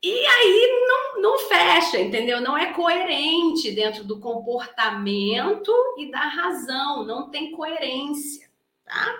[0.03, 2.41] E aí não, não fecha, entendeu?
[2.41, 8.49] Não é coerente dentro do comportamento e da razão, não tem coerência,
[8.85, 9.15] tá?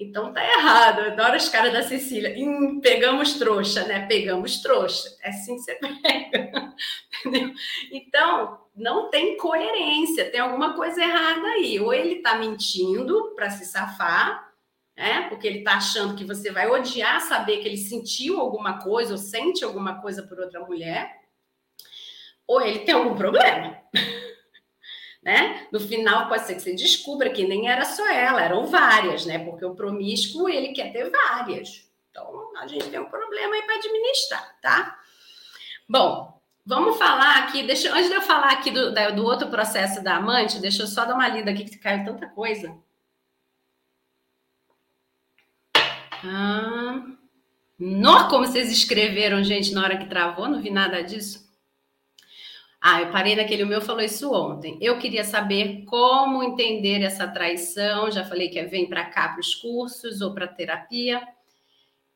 [0.00, 1.00] Então tá errado.
[1.00, 2.34] Eu adoro os caras da Cecília.
[2.38, 4.06] Hum, pegamos trouxa, né?
[4.06, 5.14] Pegamos trouxa.
[5.22, 6.74] É assim que você pega.
[7.26, 7.52] Entendeu?
[7.92, 11.78] Então, não tem coerência, tem alguma coisa errada aí.
[11.78, 14.49] Ou ele tá mentindo para se safar,
[14.96, 15.28] né?
[15.28, 19.18] Porque ele está achando que você vai odiar saber que ele sentiu alguma coisa ou
[19.18, 21.20] sente alguma coisa por outra mulher,
[22.46, 23.78] ou ele tem algum problema.
[25.22, 25.66] né?
[25.70, 29.38] No final pode ser que você descubra que nem era só ela, eram várias, né?
[29.38, 31.88] Porque o promíscuo ele quer ter várias.
[32.10, 34.98] Então a gente tem um problema aí para administrar, tá?
[35.88, 40.16] Bom, Vamos falar aqui, deixa, antes de eu falar aqui do, do outro processo da
[40.16, 42.76] amante, deixa eu só dar uma lida aqui que caiu tanta coisa.
[46.24, 47.02] Ah,
[48.28, 51.48] como vocês escreveram, gente, na hora que travou, não vi nada disso.
[52.80, 54.78] Ah, eu parei naquele, o meu falou isso ontem.
[54.80, 58.10] Eu queria saber como entender essa traição.
[58.10, 61.22] Já falei que é vem para cá para os cursos ou para terapia.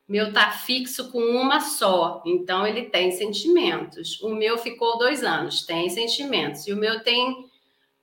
[0.07, 4.21] Meu tá fixo com uma só, então ele tem sentimentos.
[4.21, 6.67] O meu ficou dois anos, tem sentimentos.
[6.67, 7.44] E o meu tem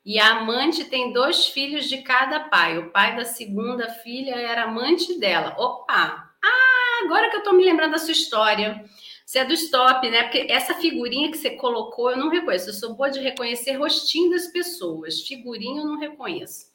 [0.04, 2.78] e a amante tem dois filhos de cada pai.
[2.78, 5.54] O pai da segunda filha era amante dela.
[5.56, 6.30] Opa!
[6.44, 8.84] Ah, agora que eu tô me lembrando da sua história.
[9.24, 10.24] Você é do stop, né?
[10.24, 12.70] Porque essa figurinha que você colocou, eu não reconheço.
[12.70, 15.22] Eu sou boa de reconhecer rostinho das pessoas.
[15.22, 16.72] Figurinha eu não reconheço.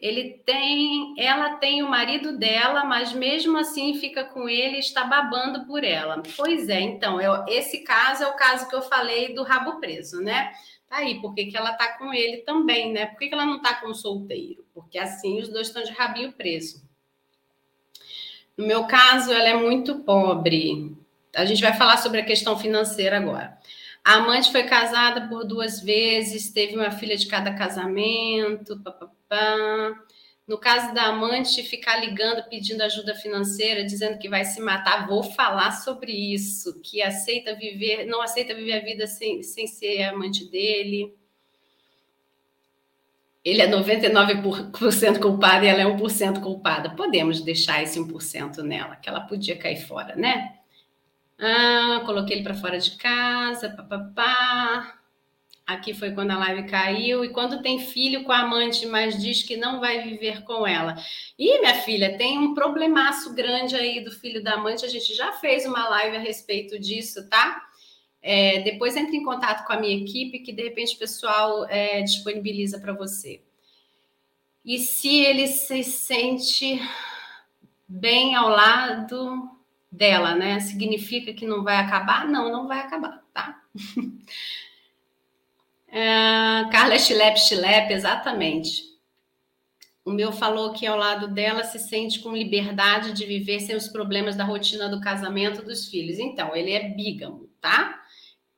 [0.00, 5.02] Ele tem, ela tem o marido dela, mas mesmo assim fica com ele e está
[5.02, 6.22] babando por ela.
[6.36, 10.20] Pois é, então, eu, esse caso é o caso que eu falei do rabo preso,
[10.22, 10.52] né?
[10.88, 13.06] Tá aí, por que, que ela tá com ele também, né?
[13.06, 14.64] Por que, que ela não tá com o solteiro?
[14.72, 16.82] Porque assim os dois estão de rabinho preso.
[18.56, 20.96] No meu caso, ela é muito pobre.
[21.36, 23.58] A gente vai falar sobre a questão financeira agora.
[24.04, 29.94] A amante foi casada por duas vezes, teve uma filha de cada casamento, papapá.
[30.48, 35.22] No caso da amante ficar ligando, pedindo ajuda financeira, dizendo que vai se matar, vou
[35.22, 40.50] falar sobre isso, que aceita viver, não aceita viver a vida sem, sem ser amante
[40.50, 41.14] dele.
[43.44, 46.90] Ele é 99% culpado e ela é 1% culpada.
[46.90, 50.56] Podemos deixar esse 1% nela, que ela podia cair fora, né?
[51.38, 54.98] Ah, coloquei ele para fora de casa, papapá.
[55.68, 57.22] Aqui foi quando a live caiu.
[57.22, 60.96] E quando tem filho com a amante, mas diz que não vai viver com ela.
[61.38, 64.86] E minha filha, tem um problemaço grande aí do filho da amante.
[64.86, 67.68] A gente já fez uma live a respeito disso, tá?
[68.22, 72.00] É, depois entre em contato com a minha equipe, que de repente o pessoal é,
[72.00, 73.42] disponibiliza para você.
[74.64, 76.80] E se ele se sente
[77.86, 79.50] bem ao lado
[79.92, 80.60] dela, né?
[80.60, 82.26] Significa que não vai acabar?
[82.26, 83.62] Não, não vai acabar, tá?
[85.90, 88.88] É, Carla Chilep Chilep, exatamente.
[90.04, 93.88] O meu falou que ao lado dela se sente com liberdade de viver sem os
[93.88, 96.18] problemas da rotina do casamento dos filhos.
[96.18, 98.02] Então, ele é bígamo, tá?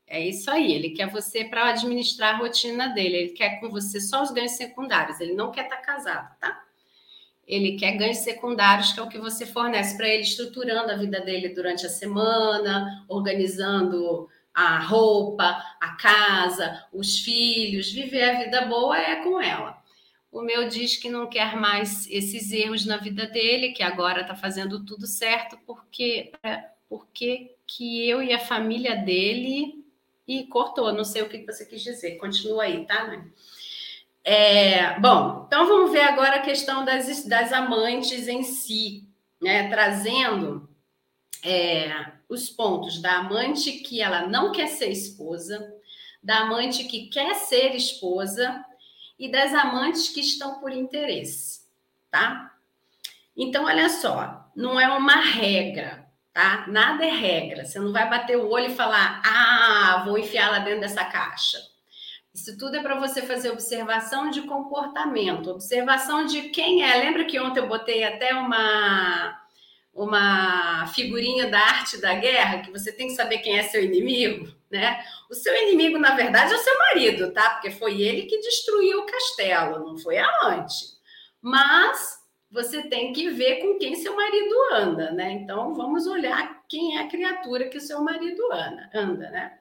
[0.06, 0.72] É isso aí.
[0.72, 3.16] Ele quer você para administrar a rotina dele.
[3.16, 5.20] Ele quer com você só os ganhos secundários.
[5.20, 6.62] Ele não quer estar tá casado, tá?
[7.46, 11.20] Ele quer ganhos secundários, que é o que você fornece para ele, estruturando a vida
[11.20, 17.92] dele durante a semana, organizando a roupa, a casa, os filhos.
[17.92, 19.80] Viver a vida boa é com ela.
[20.32, 24.34] O meu diz que não quer mais esses erros na vida dele, que agora está
[24.34, 26.32] fazendo tudo certo, porque,
[26.88, 29.84] porque que eu e a família dele.
[30.28, 32.16] E cortou, não sei o que você quis dizer.
[32.16, 33.26] Continua aí, tá, né?
[34.22, 39.08] É, bom, então vamos ver agora a questão das, das amantes em si,
[39.42, 39.68] né?
[39.68, 40.68] Trazendo
[41.42, 45.74] é, os pontos da amante que ela não quer ser esposa,
[46.22, 48.64] da amante que quer ser esposa
[49.18, 51.62] e das amantes que estão por interesse,
[52.10, 52.54] tá?
[53.36, 56.66] Então, olha só, não é uma regra, tá?
[56.68, 57.64] Nada é regra.
[57.64, 61.58] Você não vai bater o olho e falar, ah, vou enfiar lá dentro dessa caixa.
[62.32, 66.96] Isso tudo é para você fazer observação de comportamento, observação de quem é.
[66.96, 69.39] Lembra que ontem eu botei até uma
[70.00, 74.50] uma figurinha da arte da guerra, que você tem que saber quem é seu inimigo,
[74.70, 75.04] né?
[75.28, 77.50] O seu inimigo, na verdade, é o seu marido, tá?
[77.50, 80.98] Porque foi ele que destruiu o castelo, não foi a amante.
[81.42, 82.18] Mas
[82.50, 85.32] você tem que ver com quem seu marido anda, né?
[85.32, 89.58] Então vamos olhar quem é a criatura que seu marido anda, anda né?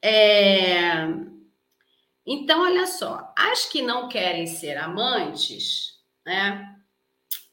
[0.00, 1.04] É...
[2.24, 6.71] Então, olha só, as que não querem ser amantes, né?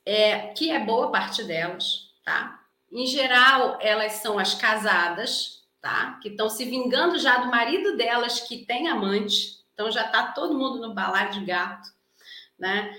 [0.09, 2.59] É, que é boa parte delas, tá?
[2.91, 6.17] Em geral, elas são as casadas, tá?
[6.19, 9.59] Que estão se vingando já do marido delas que tem amante.
[9.71, 11.89] Então já tá todo mundo no balaio de gato,
[12.57, 12.91] né?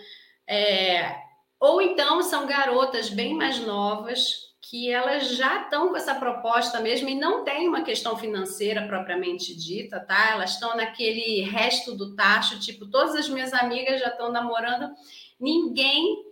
[0.46, 1.16] É,
[1.59, 7.09] ou então são garotas bem mais novas que elas já estão com essa proposta mesmo
[7.09, 10.31] e não tem uma questão financeira propriamente dita, tá?
[10.31, 14.94] Elas estão naquele resto do tacho, tipo, todas as minhas amigas já estão namorando,
[15.40, 16.30] ninguém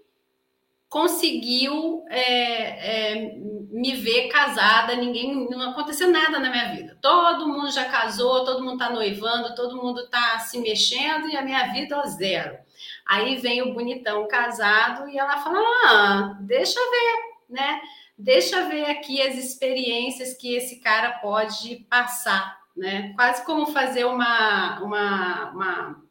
[0.88, 3.38] conseguiu é, é,
[3.70, 6.98] me ver casada, ninguém, não aconteceu nada na minha vida.
[7.00, 11.42] Todo mundo já casou, todo mundo está noivando, todo mundo está se mexendo e a
[11.42, 12.58] minha vida é zero.
[13.06, 17.80] Aí vem o bonitão casado e ela fala: ah, deixa ver, né?
[18.16, 23.12] Deixa ver aqui as experiências que esse cara pode passar, né?
[23.14, 26.02] Quase como fazer uma, uma, uma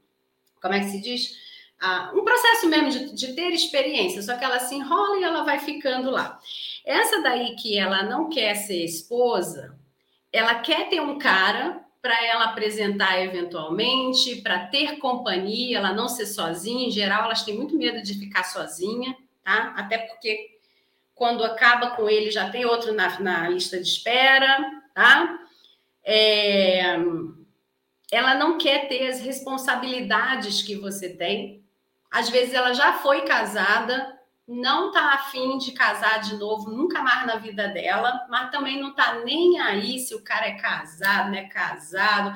[0.61, 1.46] como é que se diz?
[1.79, 5.43] Ah, um processo mesmo de, de ter experiência, só que ela se enrola e ela
[5.43, 6.39] vai ficando lá.
[6.85, 9.77] Essa daí que ela não quer ser esposa,
[10.31, 16.25] ela quer ter um cara para ela apresentar eventualmente, para ter companhia, ela não ser
[16.25, 16.87] sozinha.
[16.87, 19.73] Em geral, elas têm muito medo de ficar sozinha, tá?
[19.75, 20.57] Até porque
[21.13, 25.39] quando acaba com ele já tem outro na, na lista de espera, tá?
[26.03, 26.95] É,
[28.11, 31.63] ela não quer ter as responsabilidades que você tem,
[32.11, 34.17] às vezes ela já foi casada,
[34.47, 38.93] não tá afim de casar de novo, nunca mais na vida dela, mas também não
[38.95, 42.33] tá nem aí se o cara é casado, não é casado.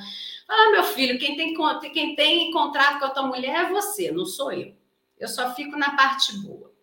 [0.47, 1.55] Ah, meu filho, quem tem,
[1.93, 4.75] quem tem contrato com a tua mulher é você, não sou eu.
[5.17, 6.73] Eu só fico na parte boa,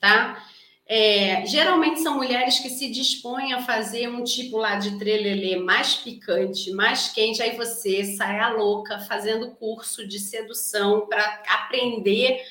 [0.00, 0.42] tá?
[0.90, 5.96] É, geralmente são mulheres que se dispõem a fazer um tipo lá de trelelê mais
[5.96, 12.42] picante, mais quente, aí você sai a louca fazendo curso de sedução para aprender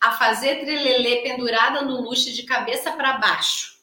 [0.00, 3.78] a fazer trelelê pendurada no luxo de cabeça para baixo.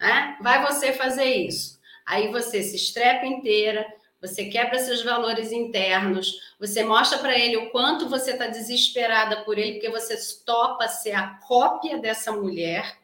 [0.00, 0.36] Né?
[0.40, 1.78] Vai você fazer isso.
[2.04, 3.86] Aí você se estrepa inteira,
[4.20, 9.58] você quebra seus valores internos, você mostra para ele o quanto você está desesperada por
[9.58, 13.03] ele, porque você topa ser a cópia dessa mulher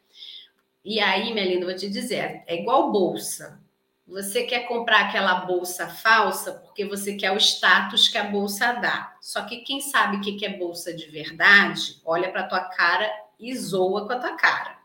[0.84, 3.60] e aí, Melinda, vou te dizer, é igual bolsa.
[4.06, 9.16] Você quer comprar aquela bolsa falsa porque você quer o status que a bolsa dá.
[9.20, 13.08] Só que quem sabe o que é bolsa de verdade, olha para tua cara
[13.38, 14.78] e zoa com a tua cara.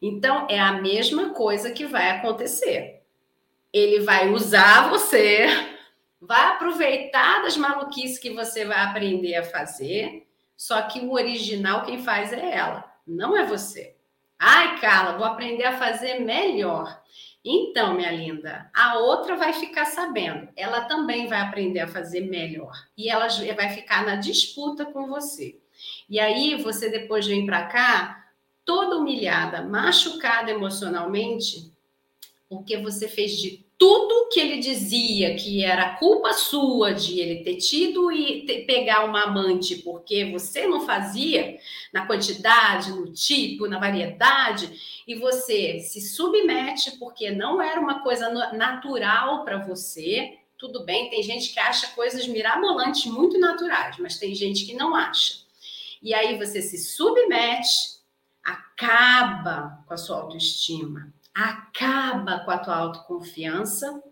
[0.00, 3.02] Então, é a mesma coisa que vai acontecer.
[3.70, 5.46] Ele vai usar você,
[6.20, 12.02] vai aproveitar das maluquices que você vai aprender a fazer, só que o original quem
[12.02, 13.94] faz é ela, não é você.
[14.42, 16.98] Ai, Carla, vou aprender a fazer melhor.
[17.44, 20.48] Então, minha linda, a outra vai ficar sabendo.
[20.56, 22.72] Ela também vai aprender a fazer melhor.
[22.96, 25.60] E ela vai ficar na disputa com você.
[26.08, 28.28] E aí você depois vem para cá
[28.64, 31.70] toda humilhada, machucada emocionalmente,
[32.48, 37.56] porque você fez de tudo que ele dizia que era culpa sua de ele ter
[37.56, 41.56] tido e ter, pegar uma amante porque você não fazia
[41.90, 48.28] na quantidade, no tipo, na variedade, e você se submete porque não era uma coisa
[48.52, 50.36] natural para você.
[50.58, 54.94] Tudo bem, tem gente que acha coisas mirabolantes muito naturais, mas tem gente que não
[54.94, 55.36] acha.
[56.02, 57.98] E aí você se submete,
[58.44, 61.10] acaba com a sua autoestima,
[61.48, 64.02] acaba com a tua autoconfiança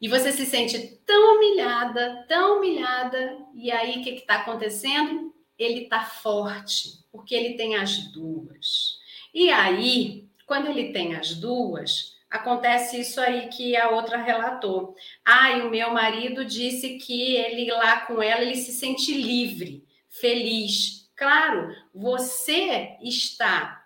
[0.00, 5.34] e você se sente tão humilhada, tão humilhada, e aí o que está acontecendo?
[5.58, 8.98] Ele está forte, porque ele tem as duas.
[9.34, 14.94] E aí, quando ele tem as duas, acontece isso aí que a outra relatou.
[15.24, 19.84] Ah, e o meu marido disse que ele lá com ela, ele se sente livre,
[20.08, 21.10] feliz.
[21.16, 23.77] Claro, você está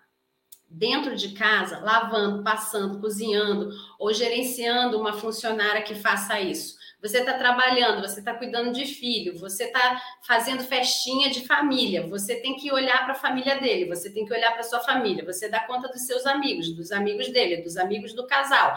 [0.73, 3.69] dentro de casa, lavando, passando, cozinhando
[3.99, 6.75] ou gerenciando uma funcionária que faça isso.
[6.99, 12.37] Você está trabalhando, você está cuidando de filho, você está fazendo festinha de família, você
[12.37, 15.47] tem que olhar para a família dele, você tem que olhar para sua família, você
[15.47, 18.73] dá conta dos seus amigos, dos amigos dele, dos amigos do casal.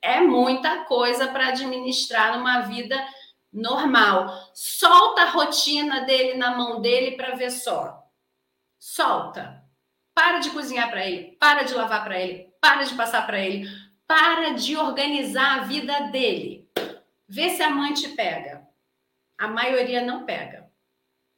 [0.00, 2.96] É muita coisa para administrar numa vida
[3.52, 4.50] normal.
[4.54, 8.02] Solta a rotina dele na mão dele para ver só.
[8.78, 9.67] Solta
[10.18, 13.68] para de cozinhar para ele, para de lavar para ele, para de passar para ele,
[14.04, 16.68] para de organizar a vida dele.
[17.28, 18.66] Vê se a mãe te pega.
[19.38, 20.68] A maioria não pega.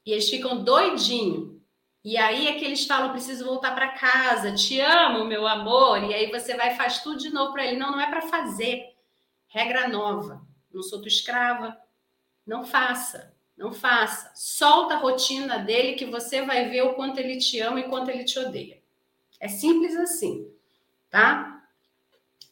[0.07, 1.61] E eles ficam doidinhos.
[2.03, 6.03] E aí é que eles falam: preciso voltar para casa, te amo, meu amor.
[6.03, 7.77] E aí você vai faz tudo de novo para ele.
[7.77, 8.97] Não, não é para fazer.
[9.49, 10.41] Regra nova.
[10.73, 11.79] Não sou tua escrava.
[12.47, 13.37] Não faça.
[13.61, 14.33] Não faça.
[14.35, 18.11] Solta a rotina dele que você vai ver o quanto ele te ama e quanto
[18.11, 18.81] ele te odeia.
[19.39, 20.51] É simples assim,
[21.11, 21.59] tá?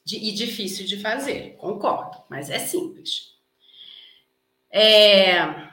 [0.06, 3.34] e difícil de fazer, concordo, mas é simples.
[4.70, 5.68] É...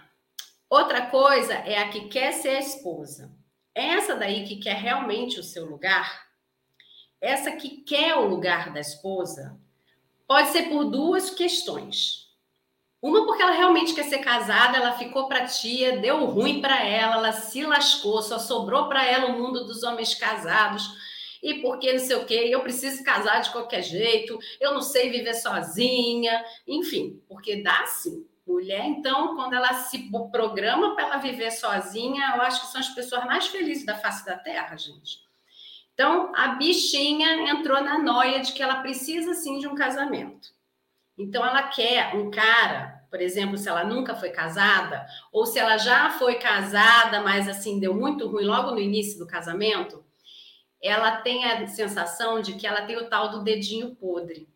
[0.69, 3.31] Outra coisa é a que quer ser esposa.
[3.73, 6.27] Essa daí que quer realmente o seu lugar,
[7.19, 9.57] essa que quer o lugar da esposa,
[10.27, 12.24] pode ser por duas questões.
[13.01, 17.15] Uma porque ela realmente quer ser casada, ela ficou para tia, deu ruim para ela,
[17.17, 20.83] ela se lascou, só sobrou para ela o mundo dos homens casados.
[21.43, 25.11] E porque não sei o quê, eu preciso casar de qualquer jeito, eu não sei
[25.11, 28.25] viver sozinha, enfim, porque dá sim.
[28.47, 32.89] Mulher, então, quando ela se programa para ela viver sozinha, eu acho que são as
[32.89, 35.19] pessoas mais felizes da face da terra, gente.
[35.93, 40.49] Então, a bichinha entrou na noia de que ela precisa sim de um casamento.
[41.18, 45.78] Então, ela quer um cara por exemplo, se ela nunca foi casada, ou se ela
[45.78, 50.03] já foi casada, mas assim deu muito ruim logo no início do casamento,
[50.84, 54.49] ela tem a sensação de que ela tem o tal do dedinho podre.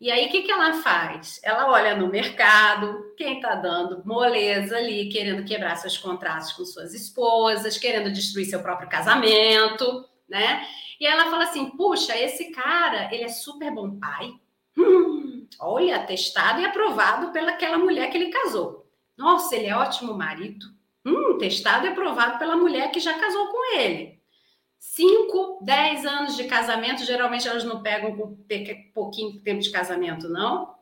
[0.00, 1.40] E aí, o que, que ela faz?
[1.42, 6.94] Ela olha no mercado, quem está dando moleza ali, querendo quebrar seus contratos com suas
[6.94, 10.64] esposas, querendo destruir seu próprio casamento, né?
[11.00, 14.30] E ela fala assim: puxa, esse cara, ele é super bom pai.
[14.76, 15.13] Hum,
[15.60, 18.86] Olha, testado e aprovado pelaquela mulher que ele casou.
[19.16, 20.66] Nossa, ele é ótimo marido.
[21.04, 24.20] Hum, testado e aprovado pela mulher que já casou com ele.
[24.78, 28.36] Cinco, dez anos de casamento, geralmente elas não pegam com
[28.92, 30.74] pouquinho tempo de casamento, não.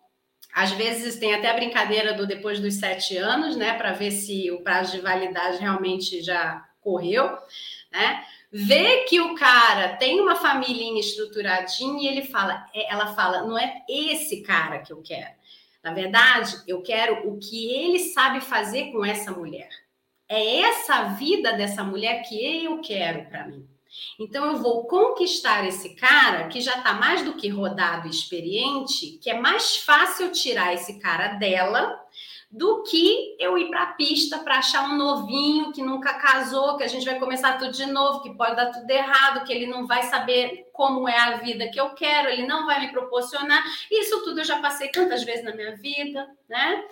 [0.53, 4.51] Às vezes tem até a brincadeira do depois dos sete anos, né, para ver se
[4.51, 7.25] o prazo de validade realmente já correu,
[7.91, 8.25] né?
[8.53, 13.59] Vê que o cara tem uma família estruturadinha e ele fala, é, ela fala, não
[13.59, 15.31] é esse cara que eu quero.
[15.83, 19.71] Na verdade, eu quero o que ele sabe fazer com essa mulher.
[20.29, 23.67] É essa vida dessa mulher que eu quero para mim.
[24.19, 29.19] Então eu vou conquistar esse cara que já está mais do que rodado e experiente,
[29.19, 32.02] que é mais fácil tirar esse cara dela
[32.53, 36.85] do que eu ir para a pista para achar um novinho que nunca casou, que
[36.85, 39.87] a gente vai começar tudo de novo, que pode dar tudo errado, que ele não
[39.87, 43.65] vai saber como é a vida que eu quero, ele não vai me proporcionar.
[43.91, 46.85] Isso tudo eu já passei tantas vezes na minha vida, né?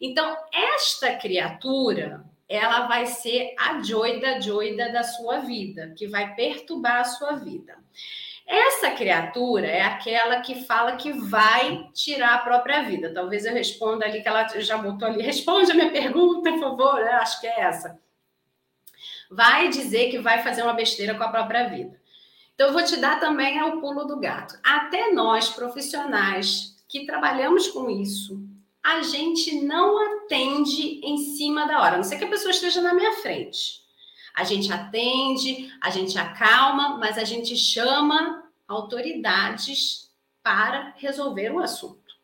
[0.00, 7.00] Então, esta criatura, ela vai ser a doida doida da sua vida, que vai perturbar
[7.00, 7.76] a sua vida.
[8.48, 13.12] Essa criatura é aquela que fala que vai tirar a própria vida.
[13.12, 15.20] Talvez eu responda ali, que ela já botou ali.
[15.20, 16.98] Responde a minha pergunta, por favor.
[16.98, 18.00] Eu acho que é essa.
[19.30, 22.00] Vai dizer que vai fazer uma besteira com a própria vida.
[22.54, 24.58] Então, eu vou te dar também o pulo do gato.
[24.64, 28.40] Até nós, profissionais que trabalhamos com isso,
[28.82, 32.80] a gente não atende em cima da hora, a não ser que a pessoa esteja
[32.80, 33.86] na minha frente.
[34.38, 40.08] A gente atende, a gente acalma, mas a gente chama autoridades
[40.44, 42.14] para resolver o assunto.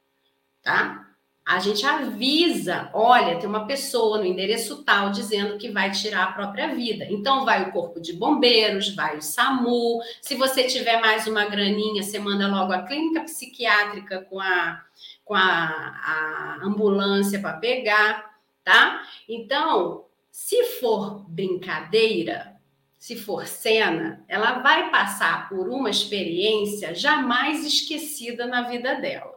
[0.62, 1.08] tá?
[1.44, 6.32] A gente avisa, olha, tem uma pessoa no endereço tal dizendo que vai tirar a
[6.32, 7.04] própria vida.
[7.10, 10.00] Então vai o corpo de bombeiros, vai o SAMU.
[10.22, 14.82] Se você tiver mais uma graninha, você manda logo a clínica psiquiátrica com a
[15.24, 19.02] com a, a ambulância para pegar, tá?
[19.28, 20.03] Então,
[20.34, 22.60] se for brincadeira,
[22.98, 29.32] se for cena, ela vai passar por uma experiência jamais esquecida na vida dela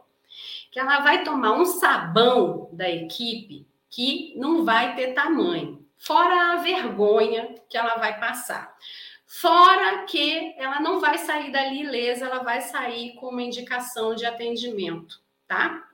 [0.72, 6.56] que ela vai tomar um sabão da equipe que não vai ter tamanho, fora a
[6.56, 8.76] vergonha que ela vai passar.
[9.24, 14.26] Fora que ela não vai sair dali ilesa, ela vai sair com uma indicação de
[14.26, 15.86] atendimento, tá?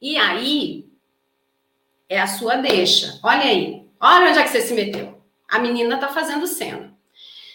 [0.00, 0.90] E aí
[2.08, 3.20] é a sua deixa.
[3.22, 5.22] Olha aí, olha onde é que você se meteu.
[5.48, 6.96] A menina tá fazendo cena.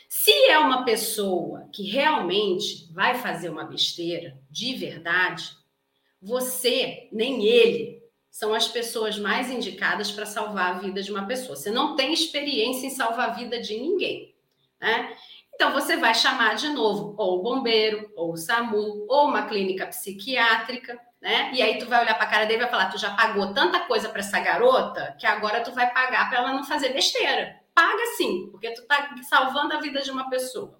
[0.09, 5.57] Se é uma pessoa que realmente vai fazer uma besteira de verdade,
[6.21, 11.55] você, nem ele, são as pessoas mais indicadas para salvar a vida de uma pessoa.
[11.55, 14.33] Você não tem experiência em salvar a vida de ninguém,
[14.79, 15.15] né?
[15.53, 19.85] Então você vai chamar de novo ou o bombeiro, ou o SAMU, ou uma clínica
[19.85, 21.51] psiquiátrica, né?
[21.53, 23.53] E aí tu vai olhar para a cara dele e vai falar: "Tu já pagou
[23.53, 27.59] tanta coisa para essa garota que agora tu vai pagar para ela não fazer besteira".
[27.74, 30.80] Paga sim, porque tu tá salvando a vida de uma pessoa.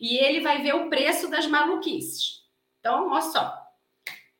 [0.00, 2.44] E ele vai ver o preço das maluquices.
[2.78, 3.68] Então, olha só,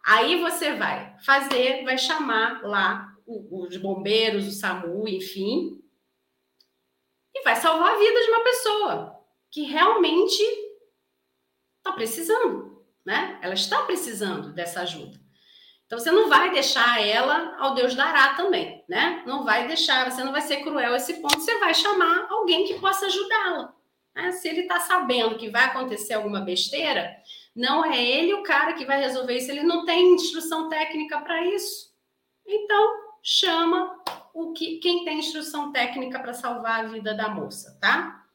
[0.09, 5.83] Aí você vai fazer, vai chamar lá os bombeiros, o SAMU, enfim,
[7.35, 10.43] e vai salvar a vida de uma pessoa que realmente
[11.77, 13.39] está precisando, né?
[13.43, 15.21] Ela está precisando dessa ajuda.
[15.89, 19.23] Então você não vai deixar ela ao Deus dará também, né?
[19.27, 22.67] Não vai deixar, você não vai ser cruel a esse ponto, você vai chamar alguém
[22.67, 23.75] que possa ajudá-la.
[24.15, 24.31] Né?
[24.33, 27.17] Se ele está sabendo que vai acontecer alguma besteira,
[27.57, 31.43] não é ele o cara que vai resolver isso, ele não tem instrução técnica para
[31.47, 31.91] isso.
[32.47, 33.99] Então, chama
[34.35, 38.27] o que quem tem instrução técnica para salvar a vida da moça, tá?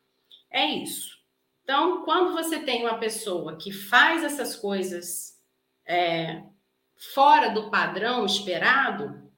[0.49, 1.19] É isso.
[1.63, 5.39] Então, quando você tem uma pessoa que faz essas coisas
[5.85, 6.43] é,
[7.11, 9.31] fora do padrão esperado,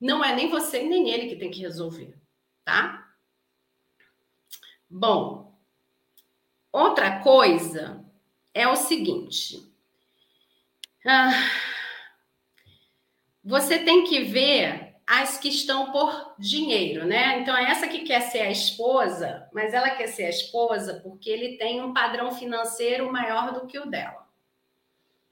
[0.00, 2.18] não é nem você nem ele que tem que resolver,
[2.64, 3.06] tá?
[4.88, 5.56] Bom,
[6.72, 8.04] outra coisa
[8.52, 9.70] é o seguinte.
[11.06, 11.30] Ah,
[13.44, 17.40] você tem que ver as que estão por dinheiro, né?
[17.40, 21.28] Então, é essa que quer ser a esposa, mas ela quer ser a esposa porque
[21.28, 24.26] ele tem um padrão financeiro maior do que o dela,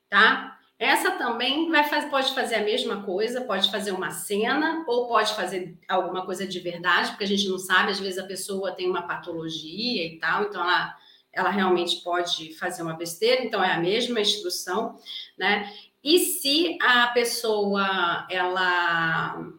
[0.08, 0.57] tá?
[0.78, 5.34] Essa também vai fazer, pode fazer a mesma coisa, pode fazer uma cena ou pode
[5.34, 8.88] fazer alguma coisa de verdade, porque a gente não sabe, às vezes a pessoa tem
[8.88, 10.96] uma patologia e tal, então ela
[11.30, 14.98] ela realmente pode fazer uma besteira, então é a mesma instrução,
[15.36, 15.72] né?
[16.02, 19.52] E se a pessoa ela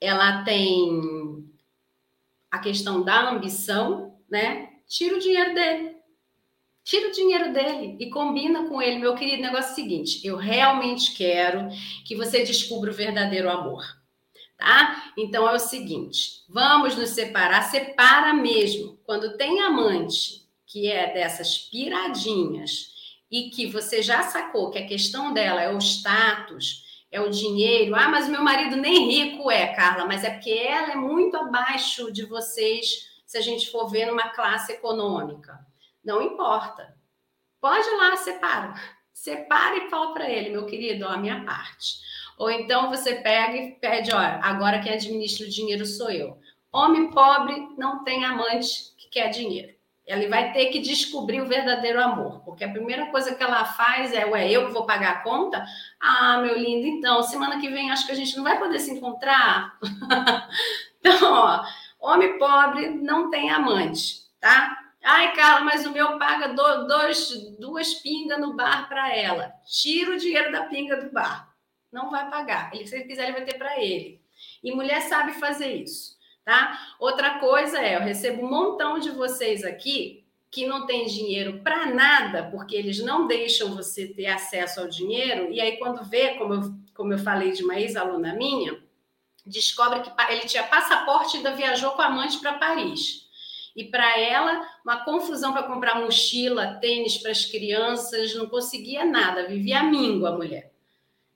[0.00, 1.48] ela tem
[2.50, 4.70] a questão da ambição, né?
[4.86, 5.91] Tira o dinheiro dele.
[6.84, 9.42] Tira o dinheiro dele e combina com ele, meu querido.
[9.42, 11.68] Negócio é seguinte: eu realmente quero
[12.04, 13.82] que você descubra o verdadeiro amor
[14.62, 15.12] tá?
[15.18, 18.98] Então é o seguinte: vamos nos separar, separa mesmo.
[19.04, 22.92] Quando tem amante que é dessas piradinhas
[23.30, 27.94] e que você já sacou que a questão dela é o status, é o dinheiro.
[27.94, 32.10] Ah, mas meu marido nem rico é, Carla, mas é porque ela é muito abaixo
[32.12, 35.58] de vocês, se a gente for ver numa classe econômica.
[36.04, 36.94] Não importa.
[37.60, 38.74] Pode ir lá, separa.
[39.12, 42.00] Separa e fala para ele, meu querido, ó, a minha parte.
[42.38, 46.38] Ou então você pega e pede, olha, agora quem administra o dinheiro sou eu.
[46.72, 49.74] Homem pobre não tem amante que quer dinheiro.
[50.04, 54.12] Ele vai ter que descobrir o verdadeiro amor, porque a primeira coisa que ela faz
[54.12, 55.64] é, ué, eu que vou pagar a conta?
[56.00, 58.92] Ah, meu lindo, então, semana que vem acho que a gente não vai poder se
[58.92, 59.78] encontrar.
[60.98, 61.64] então, ó,
[62.00, 64.81] homem pobre não tem amante, tá?
[65.04, 69.52] Ai, Carla, mas o meu paga dois, duas pingas no bar para ela.
[69.66, 71.52] Tira o dinheiro da pinga do bar.
[71.90, 72.74] Não vai pagar.
[72.74, 74.22] Ele, se ele quiser, ele vai ter para ele.
[74.62, 76.12] E mulher sabe fazer isso
[76.44, 76.94] tá?
[76.98, 81.86] Outra coisa é, eu recebo um montão de vocês aqui que não tem dinheiro para
[81.86, 86.54] nada, porque eles não deixam você ter acesso ao dinheiro, e aí quando vê, como
[86.54, 88.78] eu, como eu falei de uma ex-aluna minha,
[89.46, 93.26] descobre que ele tinha passaporte e ainda viajou com a amante para Paris.
[93.74, 99.46] E para ela, uma confusão para comprar mochila, tênis para as crianças, não conseguia nada,
[99.46, 100.72] vivia míngua a mulher.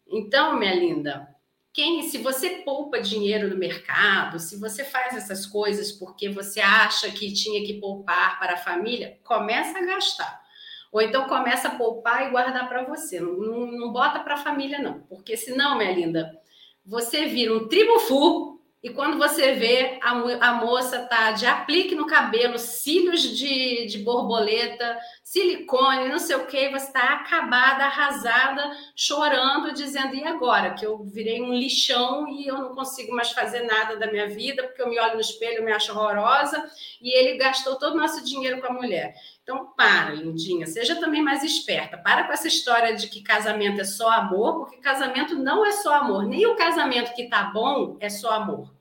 [0.09, 1.29] Então, minha linda,
[1.73, 7.11] quem, se você poupa dinheiro no mercado, se você faz essas coisas porque você acha
[7.11, 10.47] que tinha que poupar para a família, começa a gastar.
[10.91, 13.21] Ou então começa a poupar e guardar para você.
[13.21, 15.01] Não, não, não bota para a família, não.
[15.01, 16.41] Porque senão, minha linda,
[16.85, 18.56] você vira um tribufu
[18.87, 20.13] e quando você vê, a,
[20.49, 26.47] a moça tá de aplique no cabelo, cílios de, de borboleta, silicone, não sei o
[26.47, 30.75] que, você está acabada, arrasada, chorando, dizendo: e agora?
[30.75, 34.63] Que eu virei um lixão e eu não consigo mais fazer nada da minha vida,
[34.63, 36.65] porque eu me olho no espelho, me acho horrorosa,
[37.03, 39.17] e ele gastou todo o nosso dinheiro com a mulher.
[39.43, 41.99] Então, para, lindinha, seja também mais esperta.
[41.99, 45.93] Para com essa história de que casamento é só amor, porque casamento não é só
[45.93, 46.25] amor.
[46.25, 48.76] Nem o casamento que tá bom é só amor.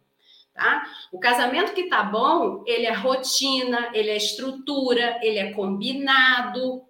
[0.56, 0.86] Tá?
[1.12, 6.82] O casamento que tá bom, ele é rotina, ele é estrutura, ele é combinado.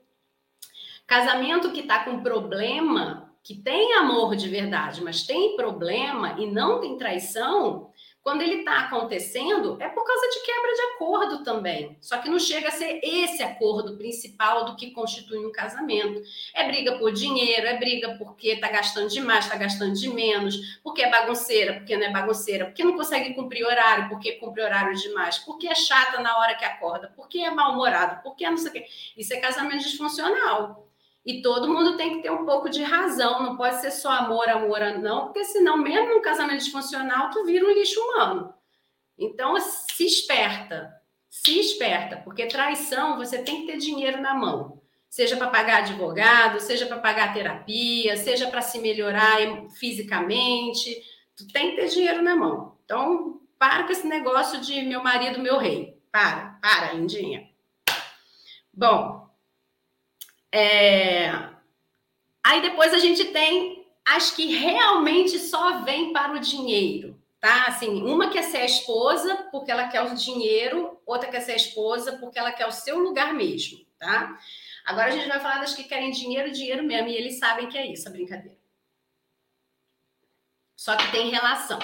[1.07, 6.80] Casamento que tá com problema, que tem amor de verdade, mas tem problema e não
[6.80, 7.89] tem traição,
[8.26, 11.95] quando ele está acontecendo, é por causa de quebra de acordo também.
[12.01, 16.23] Só que não chega a ser esse acordo principal do que constitui um casamento.
[16.55, 21.03] É briga por dinheiro, é briga porque está gastando demais, está gastando de menos, porque
[21.03, 25.38] é bagunceira, porque não é bagunceira, porque não consegue cumprir horário, porque cumpre horário demais,
[25.38, 28.88] porque é chata na hora que acorda, porque é mal-humorado, porque não sei o quê.
[29.15, 30.88] Isso é casamento disfuncional.
[31.26, 34.47] E todo mundo tem que ter um pouco de razão, não pode ser só amor,
[34.47, 38.53] amor, não, porque senão, mesmo num casamento disfuncional, tu vira um lixo humano.
[39.17, 40.93] Então, se esperta,
[41.30, 44.82] se esperta, porque traição você tem que ter dinheiro na mão.
[45.09, 49.38] Seja para pagar advogado, seja para pagar terapia, seja para se melhorar
[49.80, 51.01] fisicamente,
[51.36, 52.78] tu tem que ter dinheiro na mão.
[52.84, 55.97] Então, para com esse negócio de meu marido, meu rei.
[56.11, 57.49] Para, para, lindinha.
[58.73, 59.14] Bom,
[60.56, 61.49] é...
[62.43, 67.66] Aí depois a gente tem as que realmente só vêm para o dinheiro, tá?
[67.66, 71.58] Assim, uma quer ser a esposa porque ela quer o dinheiro, outra quer ser a
[71.58, 74.38] esposa porque ela quer o seu lugar mesmo, tá?
[74.86, 77.78] Agora a gente vai falar das que querem dinheiro, dinheiro mesmo, e eles sabem que
[77.78, 78.58] é isso, a brincadeira.
[80.76, 81.80] Só que tem relação.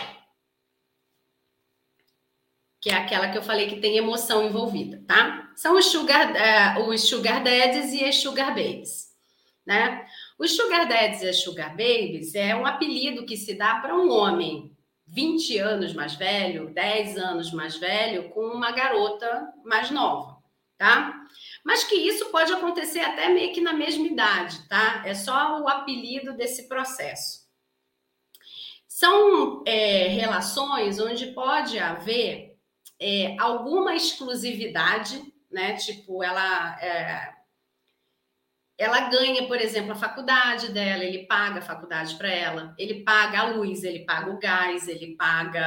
[2.81, 5.41] Que é aquela que eu falei que tem emoção envolvida, tá?
[5.61, 9.15] são os sugar, uh, os sugar daddies e as sugar babies,
[9.63, 10.05] né?
[10.39, 14.09] Os sugar daddies e as sugar babies é um apelido que se dá para um
[14.09, 14.75] homem
[15.05, 20.37] 20 anos mais velho, 10 anos mais velho, com uma garota mais nova,
[20.79, 21.13] tá?
[21.63, 25.03] Mas que isso pode acontecer até meio que na mesma idade, tá?
[25.05, 27.41] É só o apelido desse processo.
[28.87, 32.50] São é, relações onde pode haver
[33.01, 35.73] é, alguma exclusividade né?
[35.73, 37.33] Tipo, ela é,
[38.77, 43.41] ela ganha, por exemplo, a faculdade dela, ele paga a faculdade para ela, ele paga
[43.41, 45.63] a luz, ele paga o gás, ele paga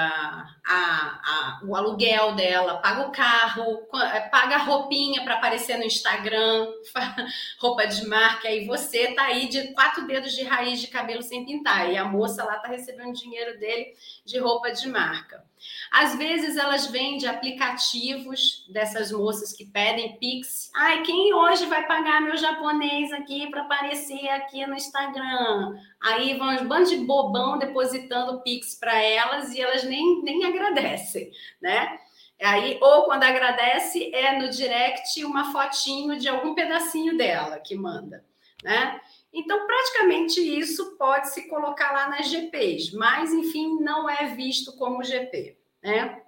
[0.67, 5.85] a, a, o aluguel dela, paga o carro, é, paga a roupinha para aparecer no
[5.85, 6.67] Instagram,
[7.61, 11.47] roupa de marca, e você tá aí de quatro dedos de raiz de cabelo sem
[11.47, 15.45] pintar, e a moça lá tá recebendo dinheiro dele de roupa de marca.
[15.91, 20.71] Às vezes elas vendem aplicativos dessas moças que pedem Pix.
[20.75, 25.77] Ai, quem hoje vai pagar meu japonês aqui para aparecer aqui no Instagram?
[26.03, 31.31] Aí vão um bando de bobão depositando Pix para elas e elas nem, nem agradecem,
[31.61, 31.99] né?
[32.43, 38.25] Aí, ou quando agradece, é no direct uma fotinho de algum pedacinho dela que manda,
[38.63, 39.01] né?
[39.35, 45.03] Então, praticamente isso pode se colocar lá nas GPs, mas enfim, não é visto como
[45.03, 46.23] GP, né?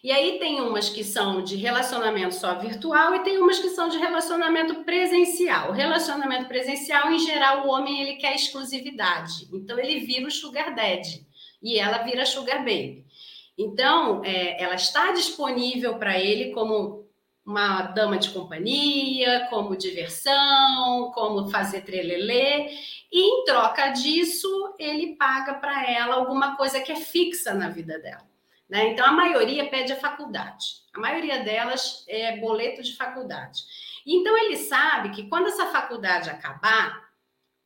[0.00, 3.88] E aí tem umas que são de relacionamento só virtual e tem umas que são
[3.88, 5.70] de relacionamento presencial.
[5.70, 9.48] O relacionamento presencial, em geral, o homem ele quer exclusividade.
[9.50, 11.26] Então ele vira o sugar daddy
[11.62, 13.04] e ela vira sugar baby.
[13.56, 17.03] Então, é, ela está disponível para ele como
[17.44, 22.70] uma dama de companhia, como diversão, como fazer trelelê,
[23.12, 27.98] e em troca disso, ele paga para ela alguma coisa que é fixa na vida
[27.98, 28.26] dela.
[28.68, 28.88] Né?
[28.88, 30.64] Então, a maioria pede a faculdade,
[30.94, 33.62] a maioria delas é boleto de faculdade.
[34.06, 37.04] Então, ele sabe que quando essa faculdade acabar,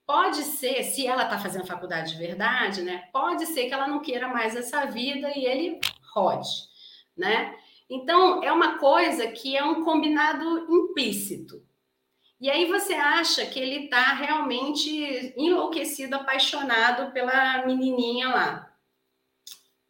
[0.04, 3.08] pode ser, se ela está fazendo faculdade de verdade, né?
[3.12, 5.78] Pode ser que ela não queira mais essa vida e ele
[6.14, 6.48] rode,
[7.16, 7.54] né?
[7.90, 11.62] Então, é uma coisa que é um combinado implícito.
[12.40, 18.72] E aí você acha que ele está realmente enlouquecido, apaixonado pela menininha lá.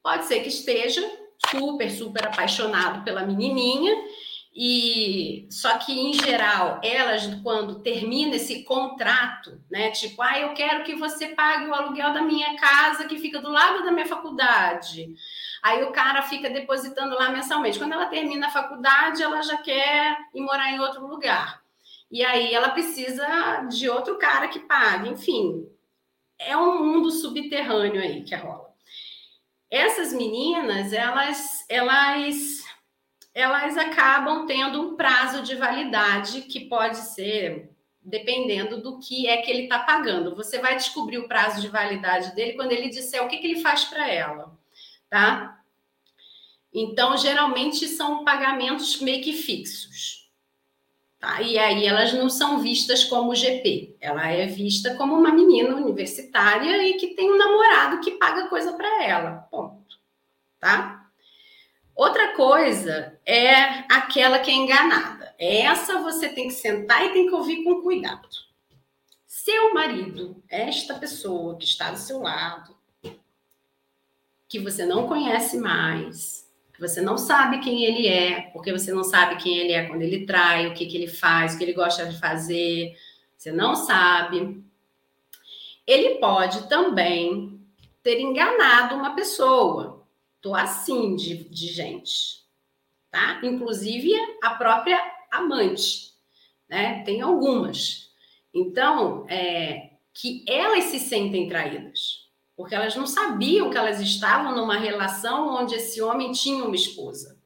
[0.03, 1.03] Pode ser que esteja
[1.51, 3.95] super, super apaixonado pela menininha,
[4.55, 10.85] e só que em geral, elas quando termina esse contrato, né, tipo, ah, eu quero
[10.85, 15.15] que você pague o aluguel da minha casa que fica do lado da minha faculdade.
[15.63, 17.79] Aí o cara fica depositando lá mensalmente.
[17.79, 21.63] Quando ela termina a faculdade, ela já quer ir morar em outro lugar.
[22.11, 25.69] e aí ela precisa de outro cara que pague, enfim.
[26.39, 28.69] É um mundo subterrâneo aí que rola.
[29.71, 32.65] Essas meninas, elas, elas,
[33.35, 37.71] elas acabam tendo um prazo de validade que pode ser
[38.09, 40.35] dependendo do que é que ele está pagando.
[40.35, 43.61] Você vai descobrir o prazo de validade dele quando ele disser o que, que ele
[43.61, 44.58] faz para ela,
[45.09, 45.61] tá?
[46.73, 50.31] Então, geralmente são pagamentos meio que fixos.
[51.19, 51.43] Tá?
[51.43, 53.97] E aí elas não são vistas como GP.
[54.01, 58.73] Ela é vista como uma menina universitária e que tem um namorado que paga coisa
[58.75, 59.49] para ela.
[59.51, 59.99] Ponto.
[60.61, 61.11] Tá?
[61.95, 63.53] Outra coisa é
[63.93, 65.35] aquela que é enganada.
[65.37, 68.29] Essa você tem que sentar e tem que ouvir com cuidado.
[69.27, 72.78] Seu marido, esta pessoa que está do seu lado,
[74.49, 79.37] que você não conhece mais, você não sabe quem ele é, porque você não sabe
[79.37, 82.07] quem ele é quando ele trai, o que, que ele faz, o que ele gosta
[82.07, 82.97] de fazer,
[83.37, 84.65] você não sabe.
[85.87, 87.61] Ele pode também
[88.03, 90.07] ter enganado uma pessoa.
[90.41, 92.45] Tô assim de, de gente,
[93.11, 93.41] tá?
[93.43, 95.01] Inclusive a própria
[95.33, 96.13] amante,
[96.69, 97.03] né?
[97.03, 98.13] Tem algumas.
[98.55, 102.18] Então, é, que elas se sentem traídas
[102.59, 107.41] porque elas não sabiam que elas estavam numa relação onde esse homem tinha uma esposa.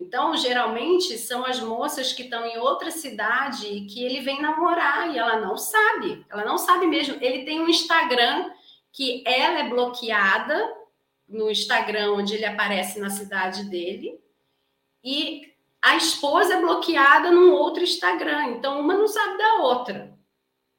[0.00, 5.12] Então, geralmente, são as moças que estão em outra cidade e que ele vem namorar
[5.12, 6.24] e ela não sabe.
[6.30, 7.18] Ela não sabe mesmo.
[7.20, 8.50] Ele tem um Instagram
[8.90, 10.74] que ela é bloqueada
[11.28, 14.18] no Instagram onde ele aparece na cidade dele
[15.04, 15.52] e
[15.82, 18.52] a esposa é bloqueada num outro Instagram.
[18.52, 20.18] Então, uma não sabe da outra,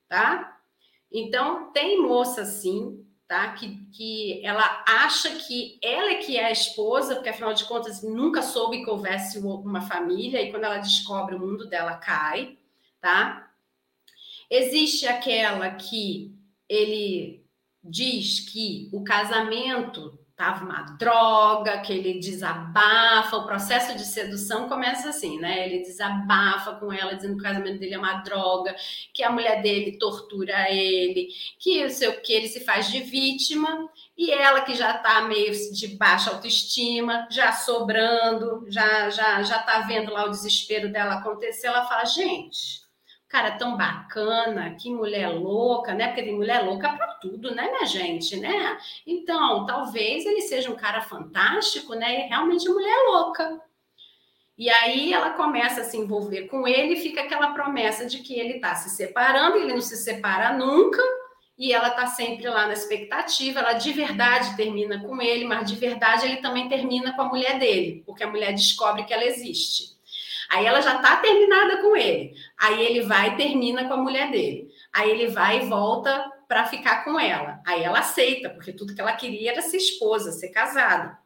[0.07, 0.59] tá?
[1.11, 3.53] Então, tem moça assim tá?
[3.53, 8.03] Que, que ela acha que ela é que é a esposa, porque afinal de contas
[8.03, 12.57] nunca soube que houvesse uma família, e quando ela descobre o mundo dela cai,
[13.01, 13.51] tá?
[14.49, 16.35] Existe aquela que
[16.69, 17.43] ele
[17.83, 25.07] diz que o casamento estava uma droga, que ele desabafa, o processo de sedução começa
[25.07, 25.65] assim, né?
[25.65, 28.75] Ele desabafa com ela, dizendo que o casamento dele é uma droga,
[29.13, 33.89] que a mulher dele tortura ele, que o seu que ele se faz de vítima,
[34.17, 39.79] e ela que já está meio de baixa autoestima, já sobrando, já já já tá
[39.81, 42.84] vendo lá o desespero dela acontecer, ela fala: "Gente,
[43.35, 46.07] cara tão bacana, que mulher louca, né?
[46.07, 48.77] Porque tem mulher louca para tudo, né, minha gente, né?
[49.05, 52.25] Então, talvez ele seja um cara fantástico, né?
[52.25, 53.61] E realmente mulher louca.
[54.57, 58.53] E aí ela começa a se envolver com ele fica aquela promessa de que ele
[58.53, 61.01] está se separando, ele não se separa nunca,
[61.57, 65.75] e ela está sempre lá na expectativa, ela de verdade termina com ele, mas de
[65.75, 69.94] verdade ele também termina com a mulher dele, porque a mulher descobre que ela existe.
[70.49, 72.33] Aí ela já está terminada com ele.
[72.57, 74.69] Aí ele vai e termina com a mulher dele.
[74.93, 77.59] Aí ele vai e volta para ficar com ela.
[77.65, 81.17] Aí ela aceita, porque tudo que ela queria era ser esposa, ser casada.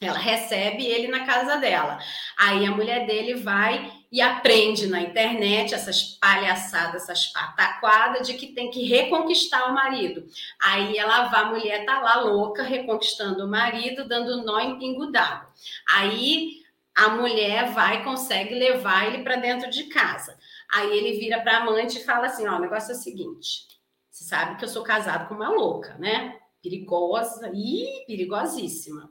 [0.00, 1.98] Ela recebe ele na casa dela.
[2.36, 8.48] Aí a mulher dele vai e aprende na internet essas palhaçadas, essas pataquadas de que
[8.48, 10.26] tem que reconquistar o marido.
[10.60, 15.06] Aí ela vai, a mulher tá lá louca, reconquistando o marido, dando nó em pingo
[15.06, 15.48] d'água.
[15.88, 16.63] Aí
[16.94, 20.38] a mulher vai e consegue levar ele para dentro de casa.
[20.72, 23.66] Aí ele vira para a amante e fala assim: ó, o negócio é o seguinte.
[24.10, 26.38] Você sabe que eu sou casado com uma louca, né?
[26.62, 29.10] Perigosa e perigosíssima.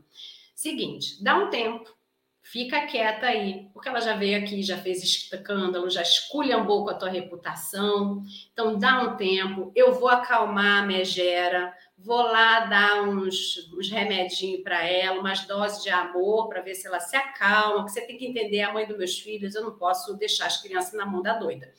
[0.56, 1.94] Seguinte, dá um tempo,
[2.42, 6.94] fica quieta aí, porque ela já veio aqui, já fez escândalo, já esculhambou com a
[6.94, 8.24] tua reputação.
[8.54, 11.74] Então dá um tempo, eu vou acalmar a megera,
[12.04, 16.86] vou lá dar uns, uns remedinhos para ela, umas doses de amor para ver se
[16.86, 19.72] ela se acalma, que você tem que entender, a mãe dos meus filhos, eu não
[19.78, 21.74] posso deixar as crianças na mão da doida.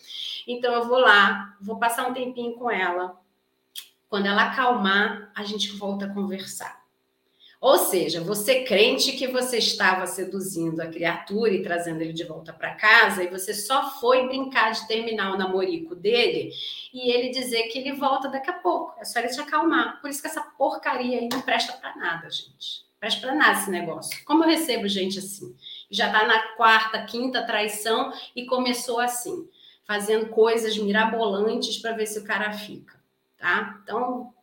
[0.46, 3.20] Então eu vou lá, vou passar um tempinho com ela.
[4.08, 6.83] Quando ela acalmar, a gente volta a conversar.
[7.64, 12.52] Ou seja, você crente que você estava seduzindo a criatura e trazendo ele de volta
[12.52, 16.52] para casa e você só foi brincar de terminar o namorico dele
[16.92, 19.00] e ele dizer que ele volta daqui a pouco.
[19.00, 19.98] É só ele te acalmar.
[20.02, 22.84] Por isso que essa porcaria aí não presta para nada, gente.
[23.00, 24.22] Presta para nada esse negócio.
[24.26, 25.56] Como eu recebo gente assim?
[25.90, 29.48] Já está na quarta, quinta traição e começou assim,
[29.86, 33.00] fazendo coisas mirabolantes para ver se o cara fica,
[33.38, 33.80] tá?
[33.82, 34.33] Então,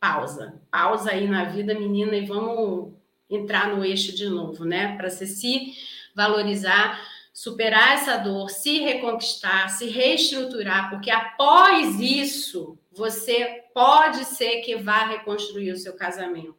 [0.00, 0.60] pausa.
[0.70, 2.94] Pausa aí na vida, menina, e vamos
[3.28, 4.96] entrar no eixo de novo, né?
[4.96, 5.74] Para você se
[6.14, 7.00] valorizar,
[7.32, 15.06] superar essa dor, se reconquistar, se reestruturar, porque após isso você pode ser que vá
[15.06, 16.56] reconstruir o seu casamento.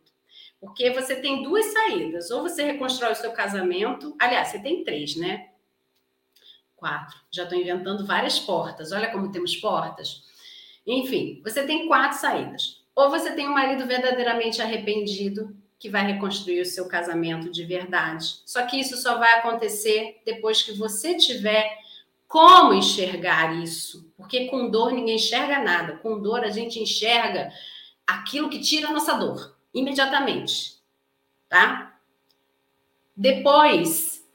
[0.60, 2.32] Porque você tem duas saídas.
[2.32, 5.50] Ou você reconstrói o seu casamento, aliás, você tem três, né?
[6.76, 7.18] Quatro.
[7.32, 8.92] Já estou inventando várias portas.
[8.92, 10.24] Olha como temos portas.
[10.86, 12.79] Enfim, você tem quatro saídas.
[13.00, 18.42] Ou você tem um marido verdadeiramente arrependido, que vai reconstruir o seu casamento de verdade.
[18.46, 21.78] Só que isso só vai acontecer depois que você tiver
[22.28, 24.12] como enxergar isso.
[24.18, 25.96] Porque com dor ninguém enxerga nada.
[26.00, 27.50] Com dor a gente enxerga
[28.06, 30.82] aquilo que tira a nossa dor imediatamente,
[31.48, 31.98] tá?
[33.16, 34.28] Depois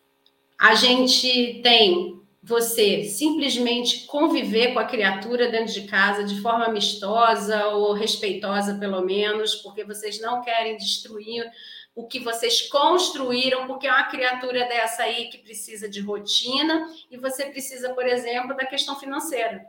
[0.59, 7.69] a gente tem você simplesmente conviver com a criatura dentro de casa de forma amistosa
[7.69, 11.51] ou respeitosa, pelo menos, porque vocês não querem destruir
[11.95, 17.17] o que vocês construíram, porque é uma criatura dessa aí que precisa de rotina e
[17.17, 19.65] você precisa, por exemplo, da questão financeira.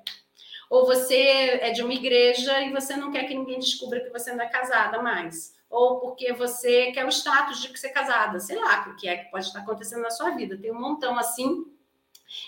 [0.70, 1.16] Ou você
[1.62, 4.50] é de uma igreja e você não quer que ninguém descubra que você não é
[4.50, 5.56] casada mais.
[5.70, 8.38] Ou porque você quer o status de ser casada.
[8.40, 10.58] Sei lá o que é que pode estar acontecendo na sua vida.
[10.58, 11.74] Tem um montão assim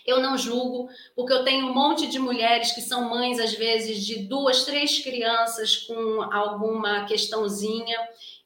[0.06, 4.06] eu não julgo, porque eu tenho um monte de mulheres que são mães, às vezes,
[4.06, 7.98] de duas, três crianças com alguma questãozinha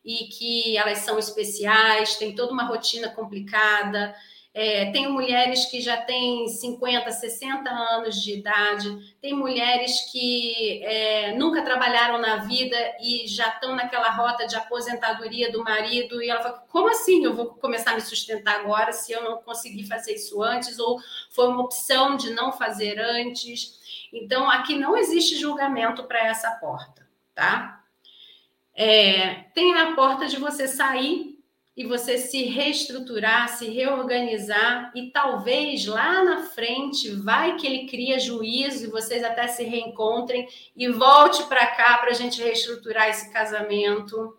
[0.04, 4.16] e que elas são especiais, tem toda uma rotina complicada.
[4.54, 11.34] É, tem mulheres que já têm 50, 60 anos de idade, tem mulheres que é,
[11.36, 16.42] nunca trabalharam na vida e já estão naquela rota de aposentadoria do marido, e ela
[16.42, 20.16] fala: como assim eu vou começar a me sustentar agora se eu não consegui fazer
[20.16, 20.78] isso antes?
[20.80, 21.00] Ou
[21.30, 23.80] foi uma opção de não fazer antes?
[24.12, 27.82] Então, aqui não existe julgamento para essa porta, tá?
[28.76, 31.31] É, tem a porta de você sair
[31.76, 38.20] e você se reestruturar, se reorganizar e talvez lá na frente vai que ele cria
[38.20, 43.32] juízo e vocês até se reencontrem e volte para cá para a gente reestruturar esse
[43.32, 44.38] casamento.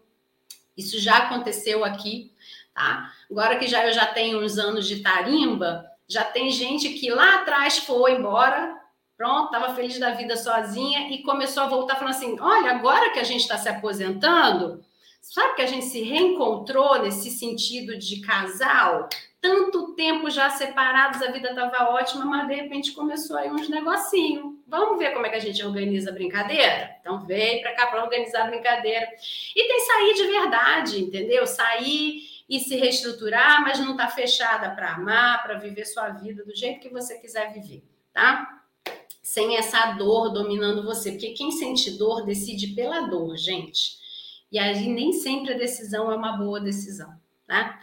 [0.76, 2.32] Isso já aconteceu aqui,
[2.74, 3.10] tá?
[3.30, 7.36] Agora que já eu já tenho uns anos de tarimba, já tem gente que lá
[7.36, 8.78] atrás foi embora,
[9.16, 13.18] pronto, estava feliz da vida sozinha e começou a voltar falando assim: olha, agora que
[13.18, 14.84] a gente está se aposentando,
[15.22, 19.08] Sabe que a gente se reencontrou nesse sentido de casal?
[19.40, 24.56] Tanto tempo já separados, a vida estava ótima, mas de repente começou aí uns negocinhos.
[24.66, 26.96] Vamos ver como é que a gente organiza a brincadeira?
[27.00, 29.06] Então veio para cá para organizar a brincadeira.
[29.54, 31.46] E tem sair de verdade, entendeu?
[31.46, 36.54] Sair e se reestruturar, mas não está fechada para amar, para viver sua vida do
[36.54, 38.60] jeito que você quiser viver, tá?
[39.22, 44.01] Sem essa dor dominando você, porque quem sente dor decide pela dor, gente.
[44.52, 47.10] E aí nem sempre a decisão é uma boa decisão,
[47.46, 47.80] tá?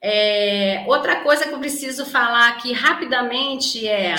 [0.00, 4.14] É, outra coisa que eu preciso falar aqui rapidamente é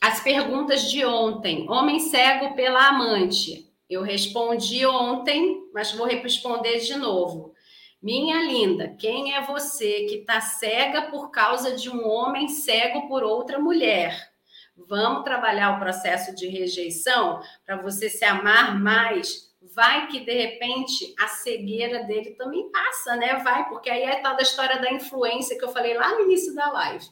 [0.00, 1.70] as perguntas de ontem.
[1.70, 3.70] Homem cego pela amante.
[3.88, 7.54] Eu respondi ontem, mas vou responder de novo.
[8.02, 13.22] Minha linda, quem é você que está cega por causa de um homem cego por
[13.22, 14.30] outra mulher?
[14.76, 21.14] Vamos trabalhar o processo de rejeição para você se amar mais vai que de repente
[21.18, 23.36] a cegueira dele também passa, né?
[23.36, 26.54] Vai, porque aí é tal da história da influência que eu falei lá no início
[26.54, 27.06] da live,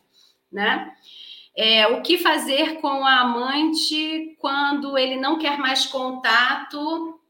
[0.50, 0.94] né?
[1.54, 7.20] É, o que fazer com a amante quando ele não quer mais contato?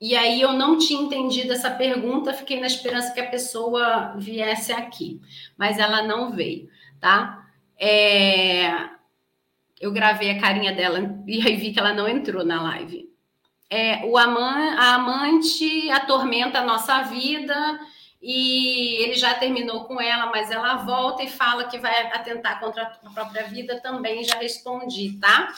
[0.00, 4.72] E aí eu não tinha entendido essa pergunta, fiquei na esperança que a pessoa viesse
[4.72, 5.20] aqui,
[5.56, 6.68] mas ela não veio,
[7.00, 7.46] tá?
[7.78, 8.90] É,
[9.80, 13.11] eu gravei a carinha dela e aí vi que ela não entrou na live
[13.72, 17.80] é, o aman, a amante atormenta a nossa vida
[18.20, 22.82] e ele já terminou com ela, mas ela volta e fala que vai atentar contra
[22.82, 24.24] a própria vida também.
[24.24, 25.54] Já respondi, tá?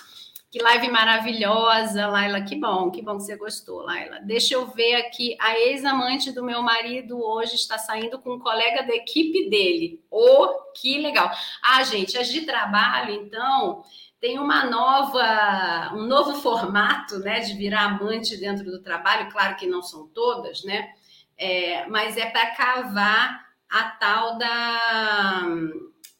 [0.48, 2.42] Que live maravilhosa, Laila.
[2.42, 4.20] Que bom, que bom que você gostou, Laila.
[4.20, 5.36] Deixa eu ver aqui.
[5.40, 10.00] A ex-amante do meu marido hoje está saindo com um colega da equipe dele.
[10.08, 11.28] Oh, que legal.
[11.60, 13.82] Ah, gente, as de trabalho, então
[14.24, 19.30] tem uma nova, um novo formato, né, de virar amante dentro do trabalho.
[19.30, 20.94] Claro que não são todas, né?
[21.36, 25.42] É, mas é para cavar a tal da,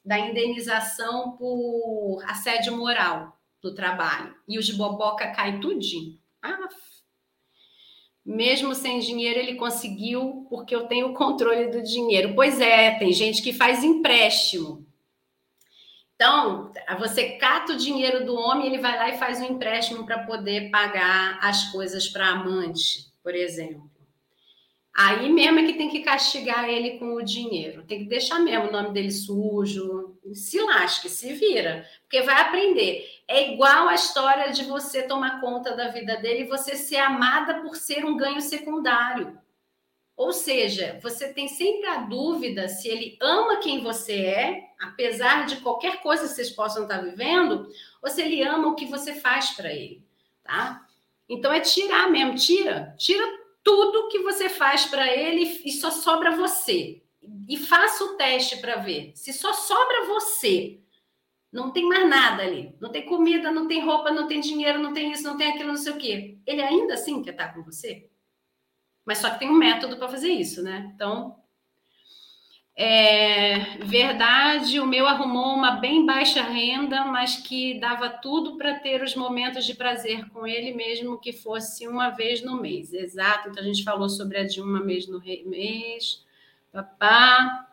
[0.05, 4.35] da indenização por assédio moral do trabalho.
[4.47, 6.19] E os boboca caem tudinho.
[6.43, 6.59] Ah,
[8.23, 12.35] mesmo sem dinheiro, ele conseguiu, porque eu tenho o controle do dinheiro.
[12.35, 14.84] Pois é, tem gente que faz empréstimo
[16.15, 20.25] então, você cata o dinheiro do homem, ele vai lá e faz um empréstimo para
[20.25, 23.91] poder pagar as coisas para amante, por exemplo.
[24.97, 27.83] Aí mesmo é que tem que castigar ele com o dinheiro.
[27.83, 30.17] Tem que deixar mesmo o nome dele sujo.
[30.33, 31.85] Se lasque, se vira.
[32.03, 33.05] Porque vai aprender.
[33.27, 37.61] É igual a história de você tomar conta da vida dele e você ser amada
[37.61, 39.37] por ser um ganho secundário.
[40.17, 45.57] Ou seja, você tem sempre a dúvida se ele ama quem você é, apesar de
[45.57, 47.69] qualquer coisa que vocês possam estar vivendo,
[48.01, 50.03] ou se ele ama o que você faz para ele,
[50.43, 50.87] tá?
[51.29, 53.25] Então é tirar mesmo, tira, tira
[53.63, 57.03] tudo que você faz para ele e só sobra você.
[57.49, 59.13] E faça o teste para ver.
[59.15, 60.79] Se só sobra você,
[61.51, 62.75] não tem mais nada ali.
[62.81, 65.69] Não tem comida, não tem roupa, não tem dinheiro, não tem isso, não tem aquilo,
[65.69, 66.37] não sei o quê.
[66.47, 68.09] Ele ainda assim quer estar com você?
[69.05, 70.91] Mas só que tem um método para fazer isso, né?
[70.95, 71.37] Então,
[72.77, 79.01] é verdade, o meu arrumou uma bem baixa renda, mas que dava tudo para ter
[79.01, 82.93] os momentos de prazer com ele, mesmo que fosse uma vez no mês.
[82.93, 86.25] Exato, então a gente falou sobre a de uma vez no mês.
[86.73, 87.69] Papá.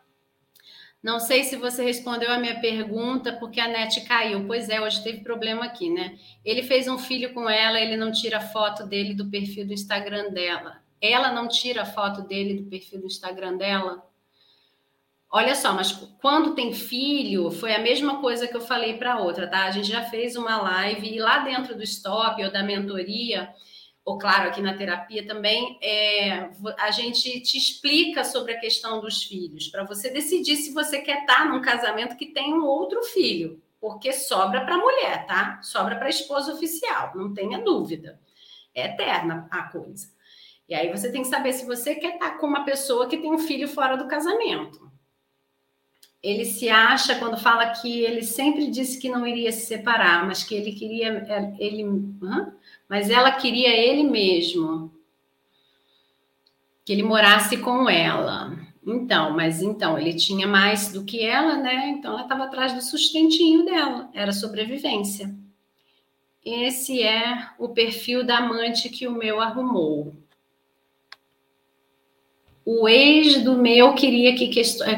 [1.01, 4.45] Não sei se você respondeu a minha pergunta, porque a net caiu.
[4.45, 6.15] Pois é, hoje teve problema aqui, né?
[6.45, 10.29] Ele fez um filho com ela, ele não tira foto dele do perfil do Instagram
[10.29, 14.05] dela ela não tira a foto dele do perfil do Instagram dela?
[15.33, 19.47] Olha só, mas quando tem filho, foi a mesma coisa que eu falei para outra,
[19.47, 19.63] tá?
[19.63, 23.49] A gente já fez uma live e lá dentro do stop ou da mentoria,
[24.03, 29.23] ou claro, aqui na terapia também, é, a gente te explica sobre a questão dos
[29.23, 33.01] filhos, para você decidir se você quer estar tá num casamento que tem um outro
[33.03, 35.61] filho, porque sobra para mulher, tá?
[35.61, 38.19] Sobra para esposa oficial, não tenha dúvida.
[38.75, 40.09] É eterna a coisa.
[40.71, 43.29] E aí você tem que saber se você quer estar com uma pessoa que tem
[43.29, 44.89] um filho fora do casamento.
[46.23, 50.45] Ele se acha quando fala que ele sempre disse que não iria se separar, mas
[50.45, 51.83] que ele queria é, ele,
[52.87, 54.89] mas ela queria ele mesmo.
[56.85, 58.57] Que ele morasse com ela.
[58.87, 61.89] Então, mas então ele tinha mais do que ela, né?
[61.89, 65.35] Então ela estava atrás do sustentinho dela, era sobrevivência.
[66.45, 70.20] Esse é o perfil da amante que o meu arrumou
[72.73, 74.47] o ex do meu queria que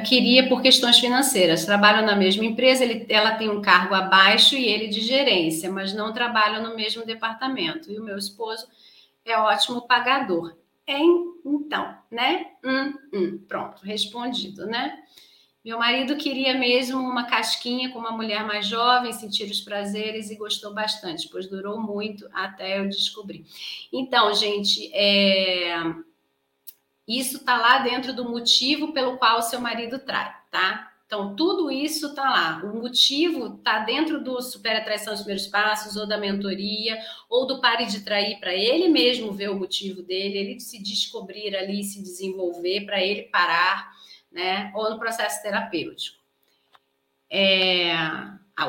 [0.05, 1.65] queria por questões financeiras.
[1.65, 5.91] Trabalham na mesma empresa, ele, ela tem um cargo abaixo e ele de gerência, mas
[5.91, 7.91] não trabalham no mesmo departamento.
[7.91, 8.67] E o meu esposo
[9.26, 10.55] é ótimo pagador.
[10.86, 12.51] É, então, né?
[12.63, 14.99] Hum, hum, pronto, respondido, né?
[15.65, 20.36] Meu marido queria mesmo uma casquinha com uma mulher mais jovem, sentir os prazeres e
[20.36, 23.45] gostou bastante, pois durou muito até eu descobrir.
[23.91, 25.74] Então, gente, é
[27.07, 30.93] isso está lá dentro do motivo pelo qual o seu marido trai, tá?
[31.05, 32.61] Então, tudo isso está lá.
[32.63, 36.97] O motivo está dentro do Super Atração dos Primeiros Passos, ou da mentoria,
[37.29, 41.55] ou do Pare de Trair, para ele mesmo ver o motivo dele, ele se descobrir
[41.55, 43.91] ali, se desenvolver, para ele parar,
[44.31, 44.71] né?
[44.73, 46.17] Ou no processo terapêutico.
[47.29, 47.93] É...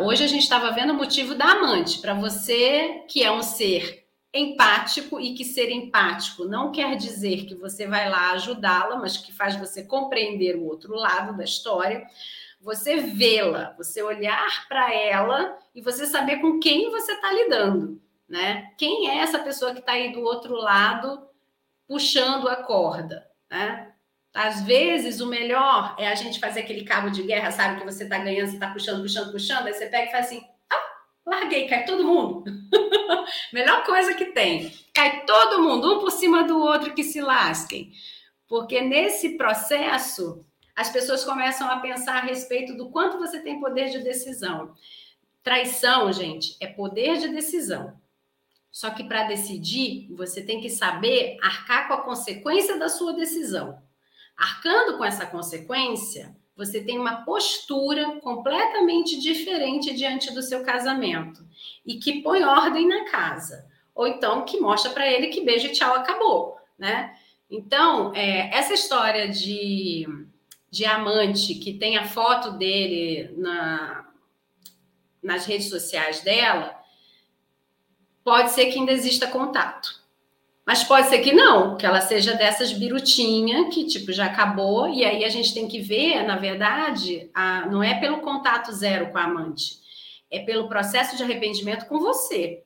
[0.02, 4.03] Hoje a gente estava vendo o motivo da amante, para você que é um ser
[4.34, 9.32] empático e que ser empático não quer dizer que você vai lá ajudá-la, mas que
[9.32, 12.04] faz você compreender o outro lado da história,
[12.60, 18.72] você vê-la, você olhar para ela e você saber com quem você está lidando, né?
[18.76, 21.28] Quem é essa pessoa que está aí do outro lado
[21.86, 23.92] puxando a corda, né?
[24.34, 27.78] Às vezes, o melhor é a gente fazer aquele cabo de guerra, sabe?
[27.78, 30.42] Que você está ganhando, você está puxando, puxando, puxando, aí você pega e faz assim,
[31.24, 32.44] larguei, cai todo mundo.
[33.52, 34.72] Melhor coisa que tem.
[34.92, 37.92] Cai todo mundo, um por cima do outro, que se lasquem.
[38.48, 40.44] Porque nesse processo,
[40.76, 44.74] as pessoas começam a pensar a respeito do quanto você tem poder de decisão.
[45.42, 47.98] Traição, gente, é poder de decisão.
[48.70, 53.80] Só que para decidir, você tem que saber arcar com a consequência da sua decisão.
[54.36, 61.44] Arcando com essa consequência, você tem uma postura completamente diferente diante do seu casamento
[61.84, 65.72] e que põe ordem na casa, ou então que mostra para ele que beijo e
[65.72, 67.16] tchau acabou, né?
[67.50, 70.06] Então, é, essa história de,
[70.70, 74.08] de amante que tem a foto dele na,
[75.22, 76.80] nas redes sociais dela,
[78.22, 80.03] pode ser que ainda exista contato.
[80.66, 85.04] Mas pode ser que não, que ela seja dessas birutinha que tipo já acabou e
[85.04, 89.18] aí a gente tem que ver, na verdade, a, não é pelo contato zero com
[89.18, 89.78] a amante,
[90.30, 92.62] é pelo processo de arrependimento com você.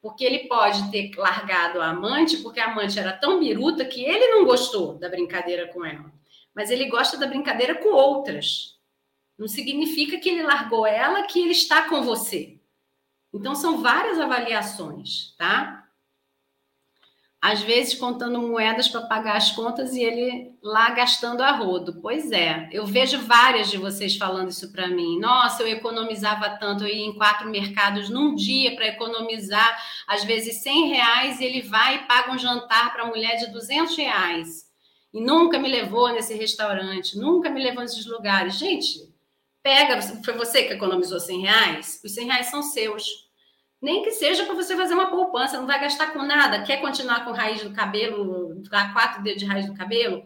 [0.00, 4.28] Porque ele pode ter largado a amante porque a amante era tão biruta que ele
[4.28, 6.12] não gostou da brincadeira com ela.
[6.54, 8.78] Mas ele gosta da brincadeira com outras.
[9.36, 12.58] Não significa que ele largou ela que ele está com você.
[13.34, 15.77] Então são várias avaliações, tá?
[17.40, 22.00] Às vezes contando moedas para pagar as contas e ele lá gastando a rodo.
[22.02, 25.20] Pois é, eu vejo várias de vocês falando isso para mim.
[25.20, 30.62] Nossa, eu economizava tanto, eu ia em quatro mercados num dia para economizar, às vezes
[30.62, 34.66] 100 reais, e ele vai e paga um jantar para a mulher de 200 reais.
[35.14, 38.58] e nunca me levou nesse restaurante, nunca me levou nesses lugares.
[38.58, 39.08] Gente,
[39.62, 42.00] pega, foi você que economizou 100 reais?
[42.04, 43.27] Os 100 reais são seus.
[43.80, 46.62] Nem que seja para você fazer uma poupança, não vai gastar com nada.
[46.62, 48.60] Quer continuar com raiz do cabelo,
[48.92, 50.24] quatro dedos de raiz do cabelo?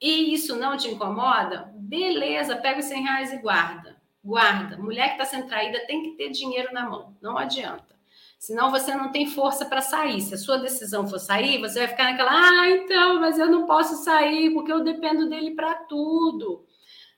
[0.00, 1.72] E isso não te incomoda?
[1.74, 3.96] Beleza, pega os 100 reais e guarda.
[4.22, 4.76] Guarda.
[4.76, 7.16] Mulher que está sendo traída tem que ter dinheiro na mão.
[7.20, 7.94] Não adianta.
[8.38, 10.20] Senão você não tem força para sair.
[10.20, 13.66] Se a sua decisão for sair, você vai ficar naquela, ah, então, mas eu não
[13.66, 16.64] posso sair porque eu dependo dele para tudo.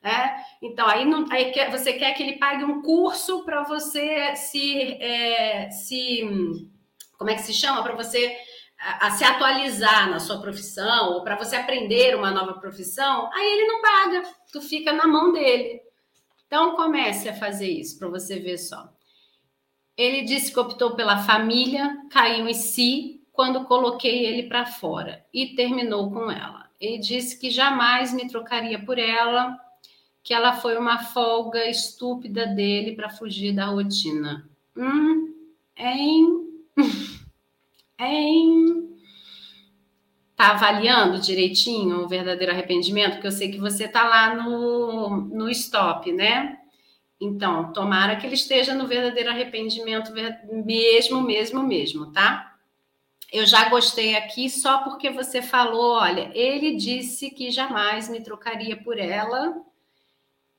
[0.07, 0.37] É?
[0.63, 4.93] Então, aí, não, aí quer, você quer que ele pague um curso para você se,
[5.03, 6.21] é, se.
[7.19, 7.83] Como é que se chama?
[7.83, 8.39] Para você
[8.79, 13.53] a, a, se atualizar na sua profissão, ou para você aprender uma nova profissão, aí
[13.53, 15.81] ele não paga, tu fica na mão dele.
[16.47, 18.89] Então, comece a fazer isso para você ver só.
[19.97, 25.57] Ele disse que optou pela família, caiu em si quando coloquei ele para fora e
[25.57, 26.71] terminou com ela.
[26.79, 29.59] Ele disse que jamais me trocaria por ela,
[30.27, 34.51] que ela foi uma folga estúpida dele para fugir da rotina.
[34.77, 35.33] Hum,
[35.77, 36.27] hein?
[37.97, 38.99] hein?
[40.35, 43.13] Tá avaliando direitinho o verdadeiro arrependimento?
[43.13, 46.59] Porque eu sei que você tá lá no, no stop, né?
[47.21, 50.13] Então, tomara que ele esteja no verdadeiro arrependimento
[50.51, 52.57] mesmo, mesmo, mesmo, tá?
[53.33, 58.77] Eu já gostei aqui só porque você falou, olha, ele disse que jamais me trocaria
[58.77, 59.65] por ela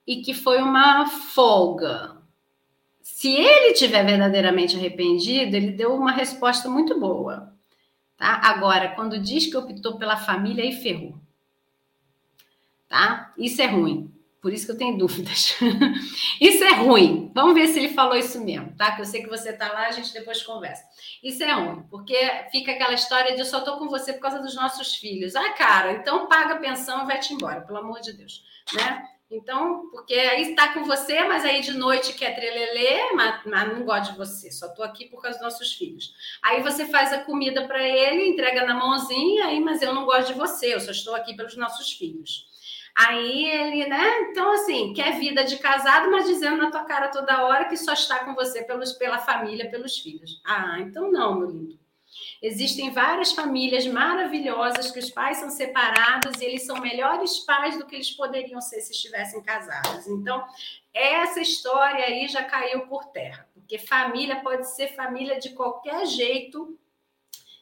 [0.07, 2.15] e que foi uma folga.
[3.01, 7.53] Se ele tiver verdadeiramente arrependido, ele deu uma resposta muito boa,
[8.15, 8.39] tá?
[8.43, 11.15] Agora, quando diz que optou pela família, aí ferrou.
[12.87, 13.33] Tá?
[13.37, 14.13] Isso é ruim.
[14.41, 15.55] Por isso que eu tenho dúvidas.
[16.39, 17.29] isso é ruim.
[17.33, 18.95] Vamos ver se ele falou isso mesmo, tá?
[18.95, 20.83] Que eu sei que você tá lá, a gente depois conversa.
[21.21, 22.15] Isso é ruim, porque
[22.51, 25.35] fica aquela história de eu só tô com você por causa dos nossos filhos.
[25.35, 28.43] Ah, cara, então paga a pensão e vai-te embora, pelo amor de Deus,
[28.73, 29.16] né?
[29.29, 33.83] Então, porque aí está com você, mas aí de noite quer trelelê, mas, mas não
[33.83, 36.13] gosta de você, só estou aqui por causa dos nossos filhos.
[36.41, 40.31] Aí você faz a comida para ele, entrega na mãozinha, aí, mas eu não gosto
[40.31, 42.47] de você, eu só estou aqui pelos nossos filhos.
[42.97, 44.21] Aí ele, né?
[44.21, 47.93] Então, assim, quer vida de casado, mas dizendo na tua cara toda hora que só
[47.93, 50.41] está com você pelos, pela família, pelos filhos.
[50.45, 51.77] Ah, então não, meu lindo.
[52.41, 57.85] Existem várias famílias maravilhosas que os pais são separados e eles são melhores pais do
[57.85, 60.07] que eles poderiam ser se estivessem casados.
[60.07, 60.45] Então,
[60.93, 66.77] essa história aí já caiu por terra, porque família pode ser família de qualquer jeito,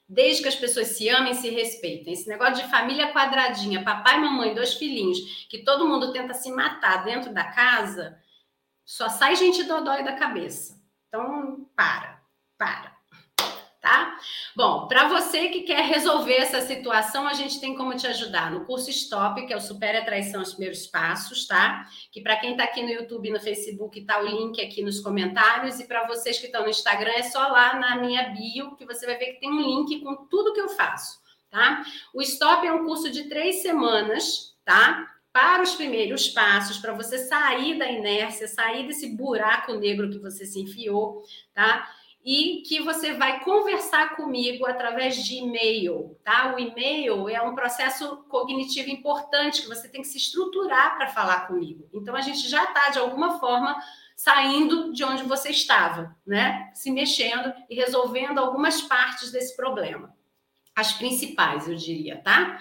[0.08, 2.14] desde que as pessoas se amem e se respeitem.
[2.14, 7.06] Esse negócio de família quadradinha, papai, mamãe, dois filhinhos, que todo mundo tenta se matar
[7.06, 8.22] dentro da casa,
[8.84, 10.80] só sai gente dodói da cabeça.
[11.08, 12.22] Então, para,
[12.58, 12.95] para
[13.86, 14.18] tá?
[14.56, 18.66] Bom, para você que quer resolver essa situação, a gente tem como te ajudar no
[18.66, 21.86] curso Stop, que é o Supere a Traição os Primeiros Passos, tá?
[22.12, 25.02] Que para quem está aqui no YouTube e no Facebook, tá o link aqui nos
[25.02, 28.88] comentários, e para vocês que estão no Instagram, é só lá na minha bio, que
[28.88, 31.20] você vai ver que tem um link com tudo que eu faço,
[31.52, 31.84] tá?
[32.12, 35.12] O Stop é um curso de três semanas, tá?
[35.32, 40.44] Para os primeiros passos, para você sair da inércia, sair desse buraco negro que você
[40.44, 41.22] se enfiou,
[41.54, 41.88] tá?
[42.26, 46.56] E que você vai conversar comigo através de e-mail, tá?
[46.56, 51.46] O e-mail é um processo cognitivo importante que você tem que se estruturar para falar
[51.46, 51.88] comigo.
[51.94, 53.80] Então a gente já está de alguma forma
[54.16, 56.72] saindo de onde você estava, né?
[56.74, 60.12] Se mexendo e resolvendo algumas partes desse problema.
[60.76, 62.60] As principais, eu diria, tá?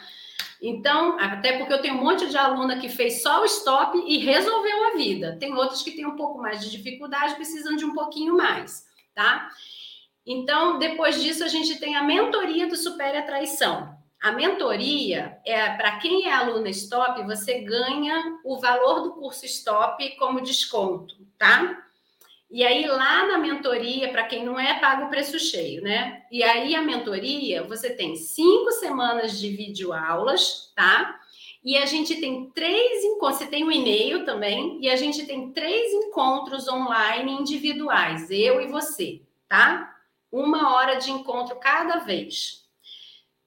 [0.60, 4.18] Então, até porque eu tenho um monte de aluna que fez só o stop e
[4.18, 5.38] resolveu a vida.
[5.38, 8.83] Tem outros que têm um pouco mais de dificuldade, precisam de um pouquinho mais
[9.14, 9.48] tá?
[10.26, 13.94] Então, depois disso, a gente tem a mentoria do Supere a Traição.
[14.22, 20.16] A mentoria é para quem é aluna Stop, você ganha o valor do curso Stop
[20.16, 21.84] como desconto, tá?
[22.50, 26.22] E aí, lá na mentoria, para quem não é, paga o preço cheio, né?
[26.30, 31.20] E aí, a mentoria, você tem cinco semanas de videoaulas, tá?
[31.64, 35.50] E a gente tem três encontros, você tem um e-mail também, e a gente tem
[35.50, 39.96] três encontros online individuais, eu e você, tá?
[40.30, 42.64] Uma hora de encontro cada vez.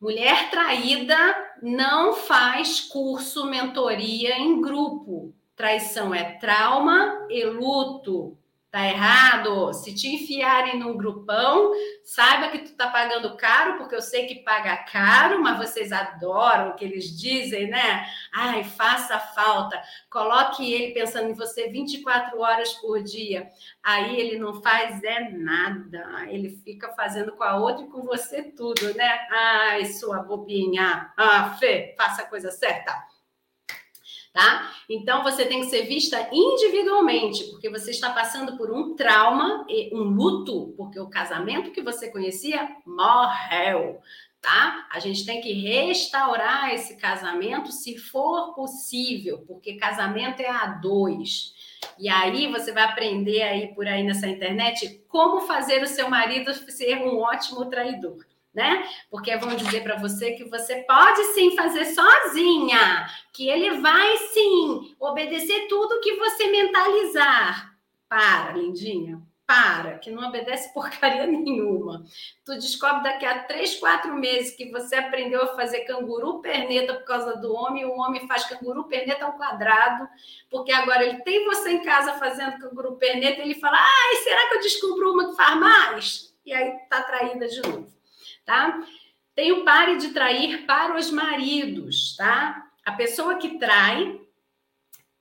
[0.01, 1.17] Mulher traída
[1.61, 5.33] não faz curso mentoria em grupo.
[5.55, 8.37] Traição é trauma e luto.
[8.69, 9.73] Tá errado.
[9.73, 11.71] Se te enfiarem num grupão,
[12.03, 16.69] saiba que tu tá pagando caro, porque eu sei que paga caro, mas vocês adoram
[16.71, 18.05] o que eles dizem, né?
[18.33, 19.81] Ai, faça falta.
[20.09, 23.49] Coloque ele pensando em você 24 horas por dia.
[23.81, 26.25] Aí ele não faz é nada.
[26.27, 29.27] Ele fica fazendo com a outra e com você tudo, né?
[29.31, 31.13] Ai, sua bobinha.
[31.15, 32.93] Ah, Fê, faça a coisa certa
[34.37, 34.71] tá?
[34.87, 40.03] Então você tem que ser vista individualmente, porque você está passando por um trauma, um
[40.03, 43.99] luto, porque o casamento que você conhecia morreu,
[44.39, 44.87] tá?
[44.91, 51.55] A gente tem que restaurar esse casamento se for possível, porque casamento é a dois.
[51.97, 56.53] E aí você vai aprender aí por aí nessa internet como fazer o seu marido
[56.53, 58.26] ser um ótimo traidor
[58.57, 58.89] né?
[59.11, 64.95] Porque vão dizer para você que você pode sim fazer sozinha, que ele vai sim
[64.99, 67.77] obedecer tudo que você mentalizar.
[68.09, 72.03] Para, lindinha, para, que não obedece porcaria nenhuma.
[72.43, 77.05] Tu descobre daqui a três, quatro meses que você aprendeu a fazer canguru perneta por
[77.05, 80.09] causa do homem, e o homem faz canguru perneta ao quadrado,
[80.49, 84.49] porque agora ele tem você em casa fazendo canguru perneta, e ele fala: ai, será
[84.49, 86.35] que eu descubro uma que faz mais?
[86.43, 87.96] E aí tá traída de novo
[88.47, 88.81] tá?
[89.35, 92.65] Tem o pare de trair para os maridos, tá?
[92.83, 94.19] A pessoa que trai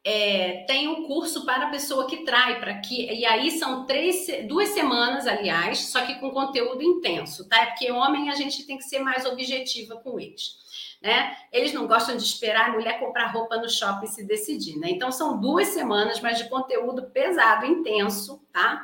[0.03, 4.27] é, tem um curso para a pessoa que trai, para que e aí são três,
[4.47, 7.61] duas semanas, aliás, só que com conteúdo intenso, tá?
[7.61, 10.65] É porque homem a gente tem que ser mais objetiva com eles.
[11.03, 11.37] Né?
[11.53, 14.89] Eles não gostam de esperar a mulher comprar roupa no shopping e se decidir, né?
[14.91, 18.83] Então são duas semanas, mas de conteúdo pesado, intenso, tá?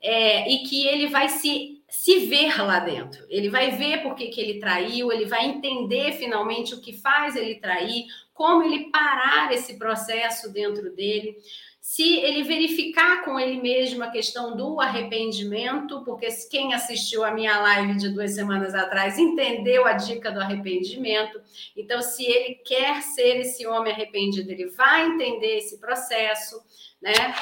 [0.00, 3.26] É, e que ele vai se se ver lá dentro.
[3.28, 7.36] Ele vai ver por que, que ele traiu, ele vai entender finalmente o que faz
[7.36, 11.36] ele trair, como ele parar esse processo dentro dele.
[11.82, 17.60] Se ele verificar com ele mesmo a questão do arrependimento, porque quem assistiu a minha
[17.60, 21.42] live de duas semanas atrás entendeu a dica do arrependimento.
[21.76, 26.58] Então, se ele quer ser esse homem arrependido, ele vai entender esse processo,
[27.02, 27.34] né?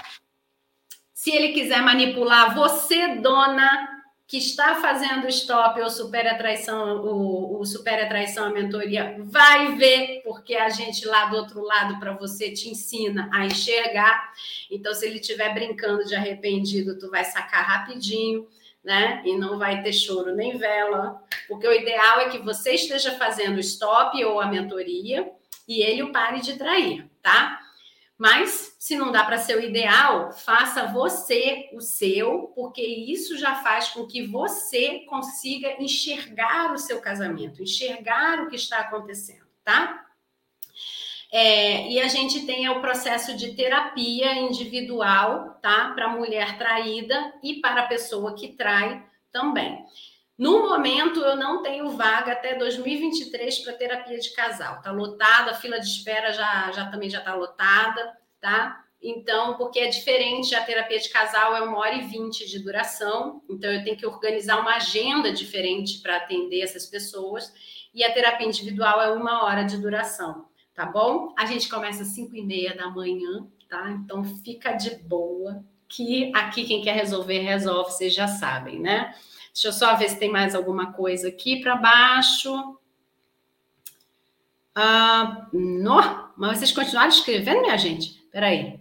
[1.15, 4.00] Se ele quiser manipular você, dona,
[4.31, 9.17] que está fazendo stop ou super a traição, o, o super a traição, a mentoria,
[9.19, 14.33] vai ver, porque a gente lá do outro lado para você te ensina a enxergar.
[14.71, 18.47] Então, se ele estiver brincando de arrependido, tu vai sacar rapidinho,
[18.85, 19.21] né?
[19.25, 23.59] E não vai ter choro nem vela, porque o ideal é que você esteja fazendo
[23.59, 25.29] stop ou a mentoria
[25.67, 27.60] e ele o pare de trair, tá?
[28.21, 33.55] Mas se não dá para ser o ideal, faça você o seu, porque isso já
[33.63, 40.05] faz com que você consiga enxergar o seu casamento, enxergar o que está acontecendo, tá?
[41.33, 45.91] É, e a gente tem o processo de terapia individual, tá?
[45.95, 49.03] Para a mulher traída e para a pessoa que trai
[49.33, 49.83] também.
[50.41, 54.81] No momento, eu não tenho vaga até 2023 para terapia de casal.
[54.81, 58.83] Tá lotada, a fila de espera já, já também já está lotada, tá?
[59.03, 63.43] Então, porque é diferente, a terapia de casal é uma hora e vinte de duração,
[63.51, 67.53] então eu tenho que organizar uma agenda diferente para atender essas pessoas,
[67.93, 71.35] e a terapia individual é uma hora de duração, tá bom?
[71.37, 73.91] A gente começa às cinco e meia da manhã, tá?
[73.91, 79.15] Então fica de boa, que aqui quem quer resolver, resolve, vocês já sabem, né?
[79.53, 82.79] Deixa eu só ver se tem mais alguma coisa aqui para baixo.
[84.75, 88.23] Ah, no, mas vocês continuaram escrevendo, minha gente?
[88.31, 88.81] Peraí.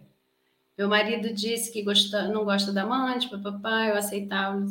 [0.78, 4.66] Meu marido disse que gosta, não gosta da amante, papapá, eu aceitava.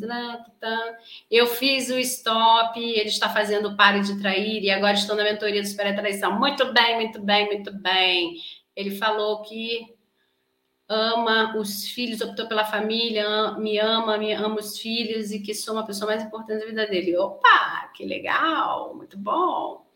[1.31, 5.23] Eu fiz o stop, ele está fazendo o pare de trair e agora estou na
[5.23, 6.39] mentoria do Super Traição.
[6.39, 8.37] Muito bem, muito bem, muito bem.
[8.75, 9.98] Ele falou que
[10.89, 15.75] ama os filhos, optou pela família, me ama, me ama os filhos e que sou
[15.75, 17.17] uma pessoa mais importante da vida dele.
[17.17, 19.87] Opa, que legal, muito bom.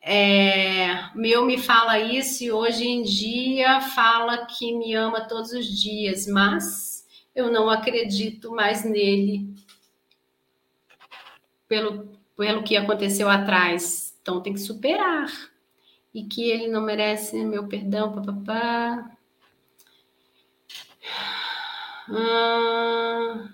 [0.00, 5.66] É, meu me fala isso e hoje em dia fala que me ama todos os
[5.66, 9.52] dias, mas eu não acredito mais nele
[11.68, 14.16] pelo, pelo que aconteceu atrás.
[14.22, 15.30] Então tem que superar.
[16.14, 19.15] E que ele não merece meu perdão, papapá.
[22.08, 23.48] Ah,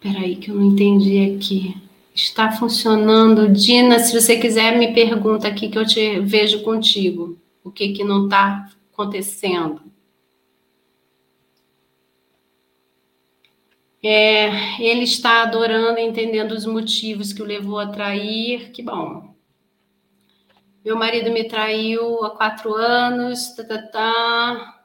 [0.00, 1.74] Peraí, que eu não entendi aqui.
[2.14, 3.48] Está funcionando.
[3.52, 7.36] Dina, se você quiser, me pergunta aqui que eu te vejo contigo.
[7.64, 9.80] O que que não está acontecendo?
[14.08, 18.70] É, ele está adorando, entendendo os motivos que o levou a trair.
[18.70, 19.34] Que bom.
[20.84, 23.54] Meu marido me traiu há quatro anos.
[23.56, 24.84] Tá, tá, tá.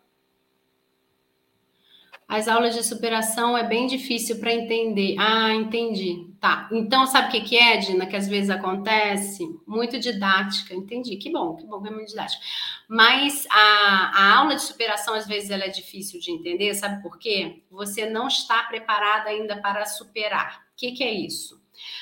[2.28, 5.16] As aulas de superação é bem difícil para entender.
[5.20, 6.31] Ah, entendi.
[6.42, 6.68] Tá.
[6.72, 8.08] Então, sabe o que, que é, Dina?
[8.08, 9.48] Que às vezes acontece?
[9.68, 10.74] Muito didática.
[10.74, 11.16] Entendi.
[11.18, 12.44] Que bom, que bom que é muito didática.
[12.88, 16.74] Mas a, a aula de superação, às vezes, ela é difícil de entender.
[16.74, 17.62] Sabe por quê?
[17.70, 20.66] Você não está preparada ainda para superar.
[20.74, 21.62] O que, que é isso?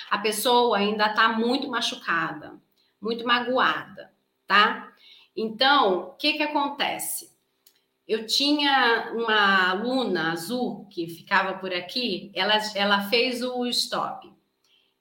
[0.10, 2.58] A pessoa ainda está muito machucada,
[3.02, 4.10] muito magoada,
[4.48, 4.90] tá?
[5.36, 7.29] Então, o que, que acontece?
[8.10, 14.28] Eu tinha uma aluna azul que ficava por aqui, ela, ela fez o stop.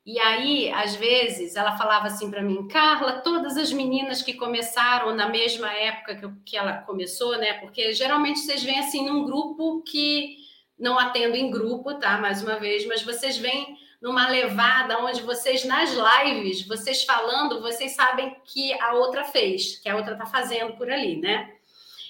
[0.05, 5.15] E aí, às vezes, ela falava assim para mim, Carla, todas as meninas que começaram
[5.15, 7.55] na mesma época que, que ela começou, né?
[7.55, 10.37] Porque geralmente vocês vêm assim num grupo que
[10.79, 12.19] não atendo em grupo, tá?
[12.19, 17.93] Mais uma vez, mas vocês vêm numa levada onde vocês nas lives, vocês falando, vocês
[17.93, 21.58] sabem que a outra fez, que a outra tá fazendo por ali, né?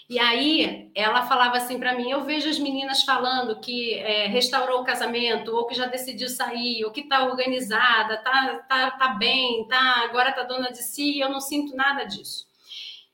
[0.08, 4.80] E aí ela falava assim para mim: eu vejo as meninas falando que é, restaurou
[4.80, 9.66] o casamento, ou que já decidiu sair, ou que está organizada, tá, tá, tá bem,
[9.68, 12.46] tá, agora tá dona de si, eu não sinto nada disso.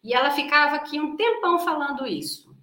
[0.04, 2.54] E ela ficava aqui um tempão falando isso.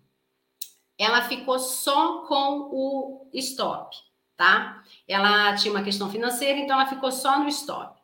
[0.98, 3.98] Ela ficou só com o stop,
[4.38, 4.84] tá?
[5.08, 8.00] Ela tinha uma questão financeira, então ela ficou só no stop.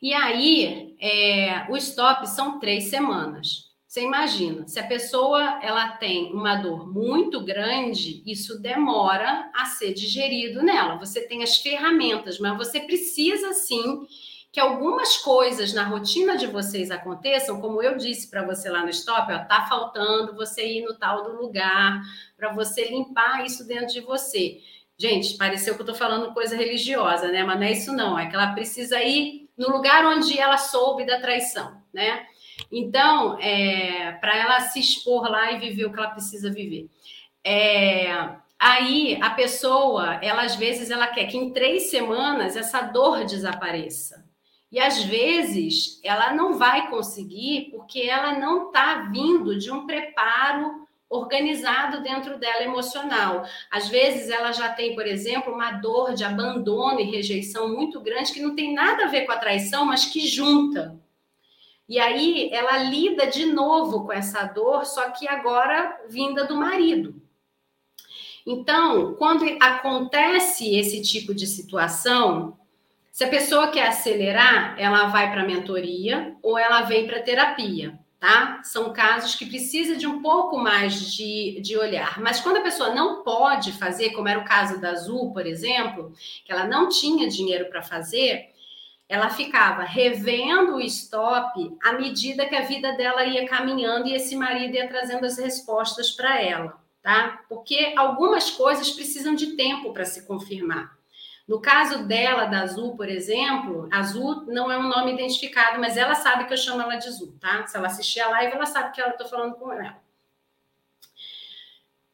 [0.00, 3.67] E aí, é, o stop são três semanas.
[3.88, 9.94] Você imagina, se a pessoa ela tem uma dor muito grande, isso demora a ser
[9.94, 10.98] digerido nela.
[10.98, 14.06] Você tem as ferramentas, mas você precisa sim
[14.52, 18.90] que algumas coisas na rotina de vocês aconteçam, como eu disse para você lá no
[18.90, 22.02] stop, ó, tá faltando você ir no tal do lugar
[22.36, 24.60] para você limpar isso dentro de você.
[24.98, 27.42] Gente, pareceu que eu estou falando coisa religiosa, né?
[27.42, 31.06] Mas não é isso não, é que ela precisa ir no lugar onde ela soube
[31.06, 32.26] da traição, né?
[32.70, 36.88] Então, é, para ela se expor lá e viver o que ela precisa viver.
[37.44, 43.24] É, aí a pessoa, ela às vezes ela quer que em três semanas essa dor
[43.24, 44.26] desapareça.
[44.70, 50.86] E às vezes ela não vai conseguir porque ela não está vindo de um preparo
[51.08, 53.46] organizado dentro dela emocional.
[53.70, 58.32] Às vezes ela já tem, por exemplo, uma dor de abandono e rejeição muito grande
[58.32, 61.00] que não tem nada a ver com a traição, mas que junta.
[61.88, 67.14] E aí ela lida de novo com essa dor, só que agora vinda do marido.
[68.46, 72.58] Então, quando acontece esse tipo de situação,
[73.10, 77.98] se a pessoa quer acelerar, ela vai para a mentoria ou ela vem para terapia,
[78.20, 78.60] tá?
[78.62, 82.20] São casos que precisa de um pouco mais de, de olhar.
[82.20, 86.12] Mas quando a pessoa não pode fazer, como era o caso da Azul, por exemplo,
[86.44, 88.50] que ela não tinha dinheiro para fazer,
[89.08, 94.36] ela ficava revendo o stop à medida que a vida dela ia caminhando e esse
[94.36, 97.40] marido ia trazendo as respostas para ela, tá?
[97.48, 100.98] Porque algumas coisas precisam de tempo para se confirmar.
[101.48, 106.14] No caso dela, da Azul, por exemplo, Azul não é um nome identificado, mas ela
[106.14, 107.66] sabe que eu chamo ela de Azul, tá?
[107.66, 109.96] Se ela assistir a live, ela sabe que eu estou falando com ela.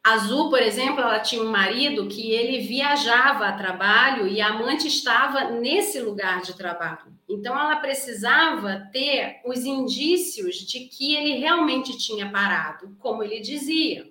[0.05, 4.87] Azul, por exemplo, ela tinha um marido que ele viajava a trabalho e a amante
[4.87, 7.11] estava nesse lugar de trabalho.
[7.27, 14.07] Então ela precisava ter os indícios de que ele realmente tinha parado, como ele dizia.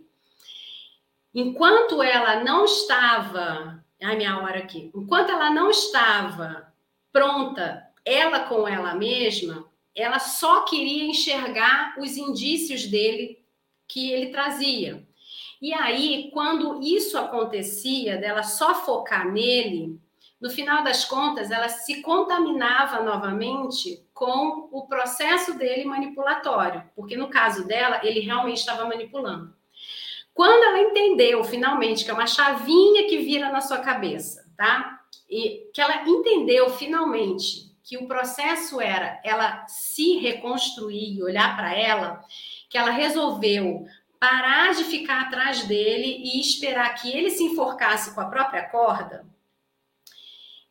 [1.32, 6.74] Enquanto ela não estava, ai minha hora aqui, enquanto ela não estava
[7.12, 9.64] pronta, ela com ela mesma,
[9.94, 13.38] ela só queria enxergar os indícios dele
[13.86, 15.06] que ele trazia.
[15.60, 19.98] E aí, quando isso acontecia, dela só focar nele,
[20.40, 27.28] no final das contas, ela se contaminava novamente com o processo dele manipulatório, porque no
[27.28, 29.54] caso dela, ele realmente estava manipulando.
[30.34, 35.00] Quando ela entendeu finalmente que é uma chavinha que vira na sua cabeça, tá?
[35.30, 41.72] E que ela entendeu finalmente que o processo era ela se reconstruir e olhar para
[41.72, 42.20] ela,
[42.68, 43.86] que ela resolveu
[44.24, 49.26] parar de ficar atrás dele e esperar que ele se enforcasse com a própria corda,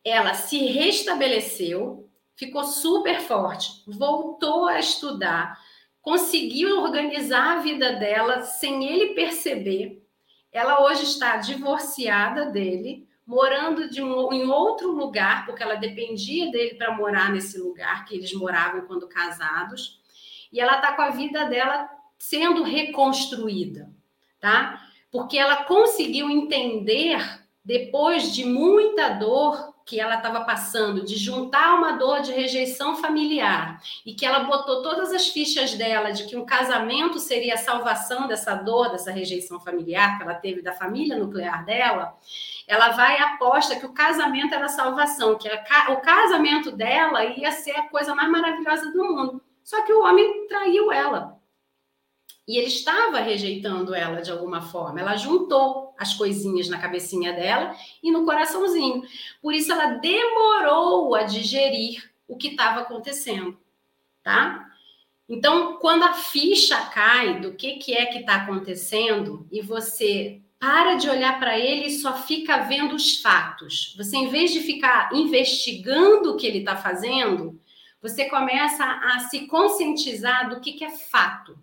[0.04, 5.56] ela se restabeleceu, ficou super forte, voltou a estudar,
[6.02, 10.04] conseguiu organizar a vida dela sem ele perceber.
[10.50, 16.74] Ela hoje está divorciada dele, morando de um, em outro lugar, porque ela dependia dele
[16.74, 20.00] para morar nesse lugar que eles moravam quando casados.
[20.52, 21.88] E ela está com a vida dela
[22.28, 23.90] sendo reconstruída,
[24.40, 24.80] tá?
[25.10, 27.18] Porque ela conseguiu entender,
[27.62, 33.78] depois de muita dor, que ela estava passando de juntar uma dor de rejeição familiar
[34.06, 38.26] e que ela botou todas as fichas dela de que um casamento seria a salvação
[38.26, 42.16] dessa dor, dessa rejeição familiar que ela teve da família nuclear dela,
[42.66, 45.46] ela vai e aposta que o casamento era a salvação, que
[45.90, 49.42] o casamento dela ia ser a coisa mais maravilhosa do mundo.
[49.62, 51.33] Só que o homem traiu ela.
[52.46, 55.00] E ele estava rejeitando ela de alguma forma.
[55.00, 59.02] Ela juntou as coisinhas na cabecinha dela e no coraçãozinho.
[59.40, 63.56] Por isso ela demorou a digerir o que estava acontecendo,
[64.22, 64.66] tá?
[65.28, 70.94] Então, quando a ficha cai do que, que é que está acontecendo e você para
[70.94, 73.94] de olhar para ele e só fica vendo os fatos.
[73.98, 77.60] Você, em vez de ficar investigando o que ele está fazendo,
[78.00, 81.58] você começa a, se conscientizar do que, que é fato.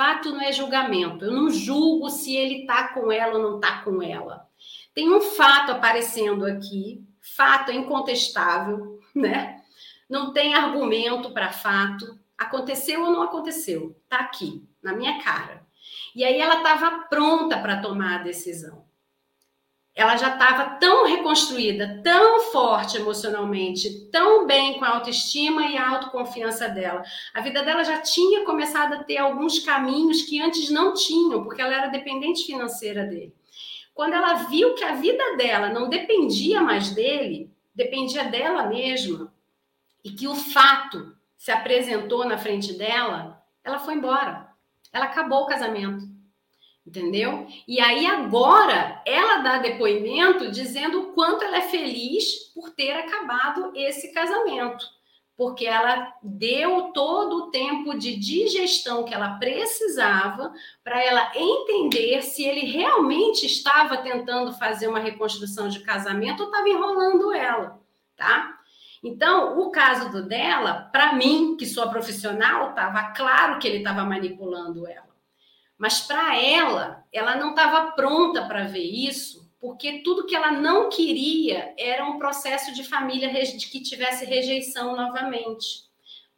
[0.00, 1.26] Fato não é julgamento.
[1.26, 4.48] Eu não julgo se ele está com ela ou não está com ela.
[4.94, 9.62] Tem um fato aparecendo aqui, fato incontestável, né?
[10.08, 12.18] Não tem argumento para fato.
[12.38, 13.94] Aconteceu ou não aconteceu?
[14.04, 15.66] Está aqui, na minha cara.
[16.16, 18.89] E aí ela estava pronta para tomar a decisão
[20.00, 25.90] ela já estava tão reconstruída, tão forte emocionalmente, tão bem com a autoestima e a
[25.90, 27.02] autoconfiança dela.
[27.34, 31.60] A vida dela já tinha começado a ter alguns caminhos que antes não tinham, porque
[31.60, 33.34] ela era dependente financeira dele.
[33.92, 39.30] Quando ela viu que a vida dela não dependia mais dele, dependia dela mesma,
[40.02, 44.48] e que o fato se apresentou na frente dela, ela foi embora.
[44.94, 46.09] Ela acabou o casamento
[46.86, 47.46] entendeu?
[47.68, 53.72] E aí agora ela dá depoimento dizendo o quanto ela é feliz por ter acabado
[53.74, 54.86] esse casamento,
[55.36, 60.52] porque ela deu todo o tempo de digestão que ela precisava
[60.82, 66.68] para ela entender se ele realmente estava tentando fazer uma reconstrução de casamento ou estava
[66.68, 67.80] enrolando ela,
[68.16, 68.56] tá?
[69.02, 74.04] Então, o caso do dela, para mim, que sou profissional, estava claro que ele estava
[74.04, 75.09] manipulando ela.
[75.80, 80.90] Mas para ela, ela não estava pronta para ver isso, porque tudo que ela não
[80.90, 85.88] queria era um processo de família que tivesse rejeição novamente.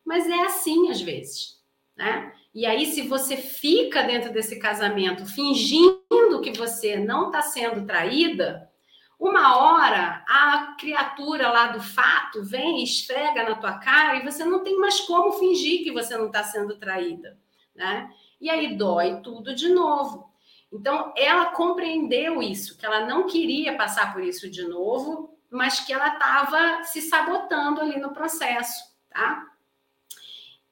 [0.05, 1.61] Mas é assim às vezes,
[1.97, 2.33] né?
[2.55, 8.71] E aí, se você fica dentro desse casamento fingindo que você não está sendo traída,
[9.19, 14.45] uma hora a criatura lá do fato vem e esfrega na tua cara e você
[14.45, 17.37] não tem mais como fingir que você não está sendo traída,
[17.75, 18.09] né?
[18.43, 20.29] E aí dói tudo de novo.
[20.73, 25.93] Então, ela compreendeu isso, que ela não queria passar por isso de novo, mas que
[25.93, 29.47] ela estava se sabotando ali no processo, tá?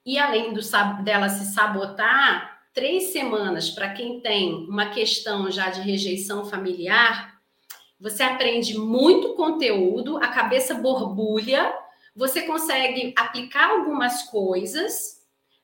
[0.05, 0.60] E além do,
[1.05, 7.38] dela se sabotar, três semanas para quem tem uma questão já de rejeição familiar,
[8.01, 11.72] você aprende muito conteúdo, a cabeça borbulha,
[12.16, 15.19] você consegue aplicar algumas coisas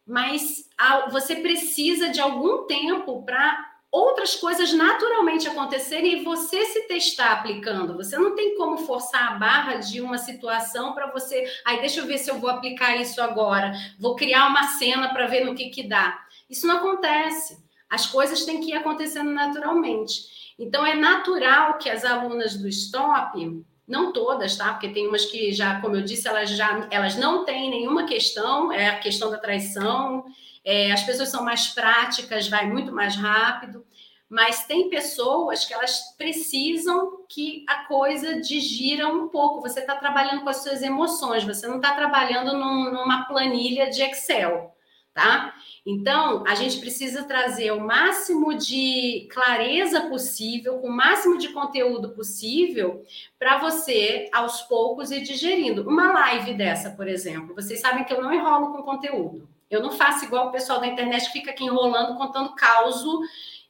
[0.06, 0.68] mas
[1.10, 7.96] você precisa de algum tempo para outras coisas naturalmente acontecerem e você se testar aplicando.
[7.96, 12.06] Você não tem como forçar a barra de uma situação para você, aí deixa eu
[12.06, 15.70] ver se eu vou aplicar isso agora, vou criar uma cena para ver no que
[15.70, 16.24] que dá.
[16.48, 17.64] Isso não acontece.
[17.88, 20.54] As coisas têm que ir acontecendo naturalmente.
[20.58, 24.72] Então é natural que as alunas do Stop não todas, tá?
[24.72, 28.72] Porque tem umas que já, como eu disse, elas já elas não têm nenhuma questão,
[28.72, 30.24] é a questão da traição.
[30.64, 33.86] É, as pessoas são mais práticas, vai muito mais rápido,
[34.28, 39.60] mas tem pessoas que elas precisam que a coisa digira um pouco.
[39.60, 44.02] Você está trabalhando com as suas emoções, você não está trabalhando num, numa planilha de
[44.02, 44.74] Excel,
[45.14, 45.54] tá?
[45.88, 53.04] Então, a gente precisa trazer o máximo de clareza possível, o máximo de conteúdo possível,
[53.38, 55.88] para você, aos poucos, ir digerindo.
[55.88, 59.48] Uma live dessa, por exemplo, vocês sabem que eu não enrolo com conteúdo.
[59.70, 63.20] Eu não faço igual o pessoal da internet que fica aqui enrolando, contando causo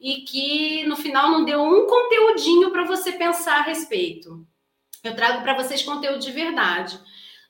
[0.01, 4.47] e que no final não deu um conteúdinho para você pensar a respeito.
[5.05, 6.99] Eu trago para vocês conteúdo de verdade.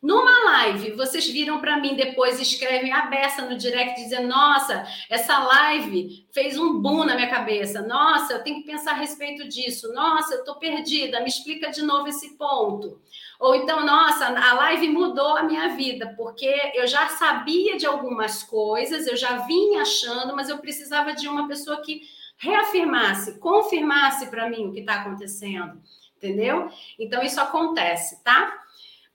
[0.07, 5.37] Numa live, vocês viram para mim depois, escrevem a beça no direct dizendo: Nossa, essa
[5.37, 7.83] live fez um boom na minha cabeça.
[7.83, 9.93] Nossa, eu tenho que pensar a respeito disso.
[9.93, 13.01] Nossa, eu estou perdida, me explica de novo esse ponto.
[13.41, 18.45] Ou então, nossa, a live mudou a minha vida, porque eu já sabia de algumas
[18.45, 22.03] coisas, eu já vinha achando, mas eu precisava de uma pessoa que
[22.39, 25.83] reafirmasse, confirmasse para mim o que está acontecendo.
[26.16, 26.70] Entendeu?
[26.97, 28.65] Então, isso acontece, tá?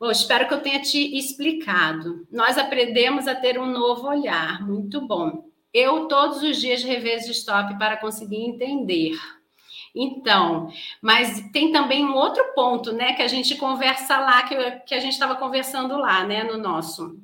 [0.02, 2.26] Bom, espero que eu tenha te explicado.
[2.32, 5.46] Nós aprendemos a ter um novo olhar, muito bom.
[5.72, 9.16] Eu todos os dias revejo stop para conseguir entender.
[9.94, 14.56] Então, mas tem também um outro ponto, né, que a gente conversa lá, que,
[14.88, 17.20] que a gente estava conversando lá, né, no nosso.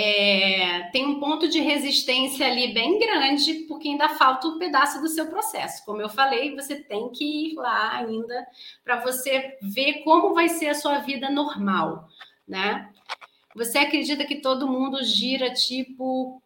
[0.00, 5.08] É, tem um ponto de resistência ali bem grande, porque ainda falta um pedaço do
[5.08, 5.84] seu processo.
[5.84, 8.46] Como eu falei, você tem que ir lá ainda
[8.84, 12.06] para você ver como vai ser a sua vida normal,
[12.46, 12.92] né?
[13.56, 16.40] Você acredita que todo mundo gira tipo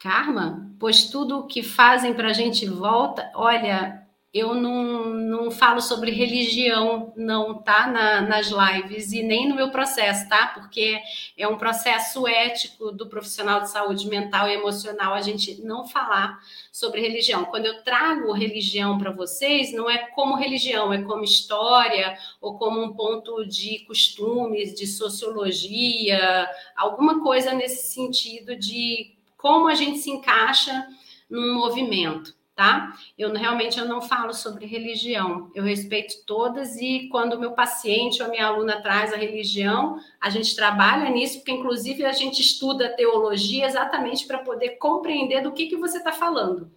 [0.00, 0.74] karma?
[0.80, 3.30] Pois tudo que fazem para a gente volta.
[3.36, 4.03] Olha,
[4.34, 7.86] eu não, não falo sobre religião, não, tá?
[7.86, 10.48] Na, nas lives e nem no meu processo, tá?
[10.48, 11.00] Porque
[11.38, 16.36] é um processo ético do profissional de saúde mental e emocional a gente não falar
[16.72, 17.44] sobre religião.
[17.44, 22.82] Quando eu trago religião para vocês, não é como religião, é como história ou como
[22.82, 30.10] um ponto de costumes, de sociologia, alguma coisa nesse sentido de como a gente se
[30.10, 30.88] encaixa
[31.30, 32.92] num movimento tá?
[33.18, 38.22] Eu realmente eu não falo sobre religião, eu respeito todas e quando o meu paciente
[38.22, 42.40] ou a minha aluna traz a religião, a gente trabalha nisso, porque inclusive a gente
[42.40, 46.70] estuda teologia exatamente para poder compreender do que, que você está falando.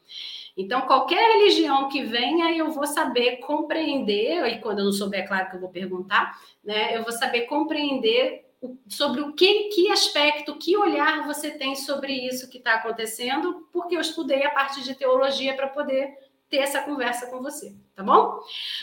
[0.57, 5.27] Então, qualquer religião que venha, eu vou saber compreender, e quando eu não souber, é
[5.27, 6.97] claro que eu vou perguntar, né?
[6.97, 8.46] Eu vou saber compreender
[8.87, 13.95] sobre o que, que aspecto, que olhar você tem sobre isso que está acontecendo, porque
[13.95, 16.15] eu estudei a parte de teologia para poder
[16.49, 18.39] ter essa conversa com você, tá bom?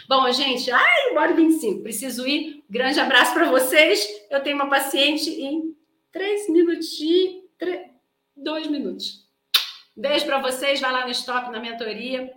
[0.09, 2.63] Bom, gente, ai, e 25, preciso ir.
[2.69, 4.07] Grande abraço para vocês.
[4.31, 5.75] Eu tenho uma paciente em
[6.13, 7.43] três minutos e
[8.37, 9.25] dois minutos.
[9.97, 12.33] Beijo para vocês, vai lá no Stop na mentoria,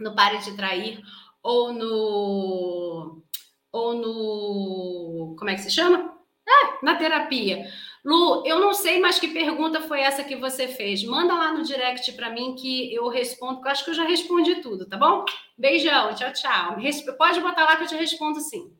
[0.00, 1.00] no Pare de Trair,
[1.42, 3.22] ou no.
[3.70, 5.36] Ou no.
[5.38, 6.13] Como é que se chama?
[6.46, 7.66] É, na terapia.
[8.04, 11.02] Lu, eu não sei mais que pergunta foi essa que você fez.
[11.04, 14.04] Manda lá no direct para mim que eu respondo, porque eu acho que eu já
[14.04, 15.24] respondi tudo, tá bom?
[15.56, 16.76] Beijão, tchau, tchau.
[17.16, 18.76] Pode botar lá que eu te respondo sim.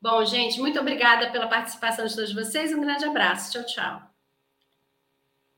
[0.00, 2.72] Bom, gente, muito obrigada pela participação de todos vocês.
[2.74, 3.52] Um grande abraço.
[3.52, 4.11] Tchau, tchau.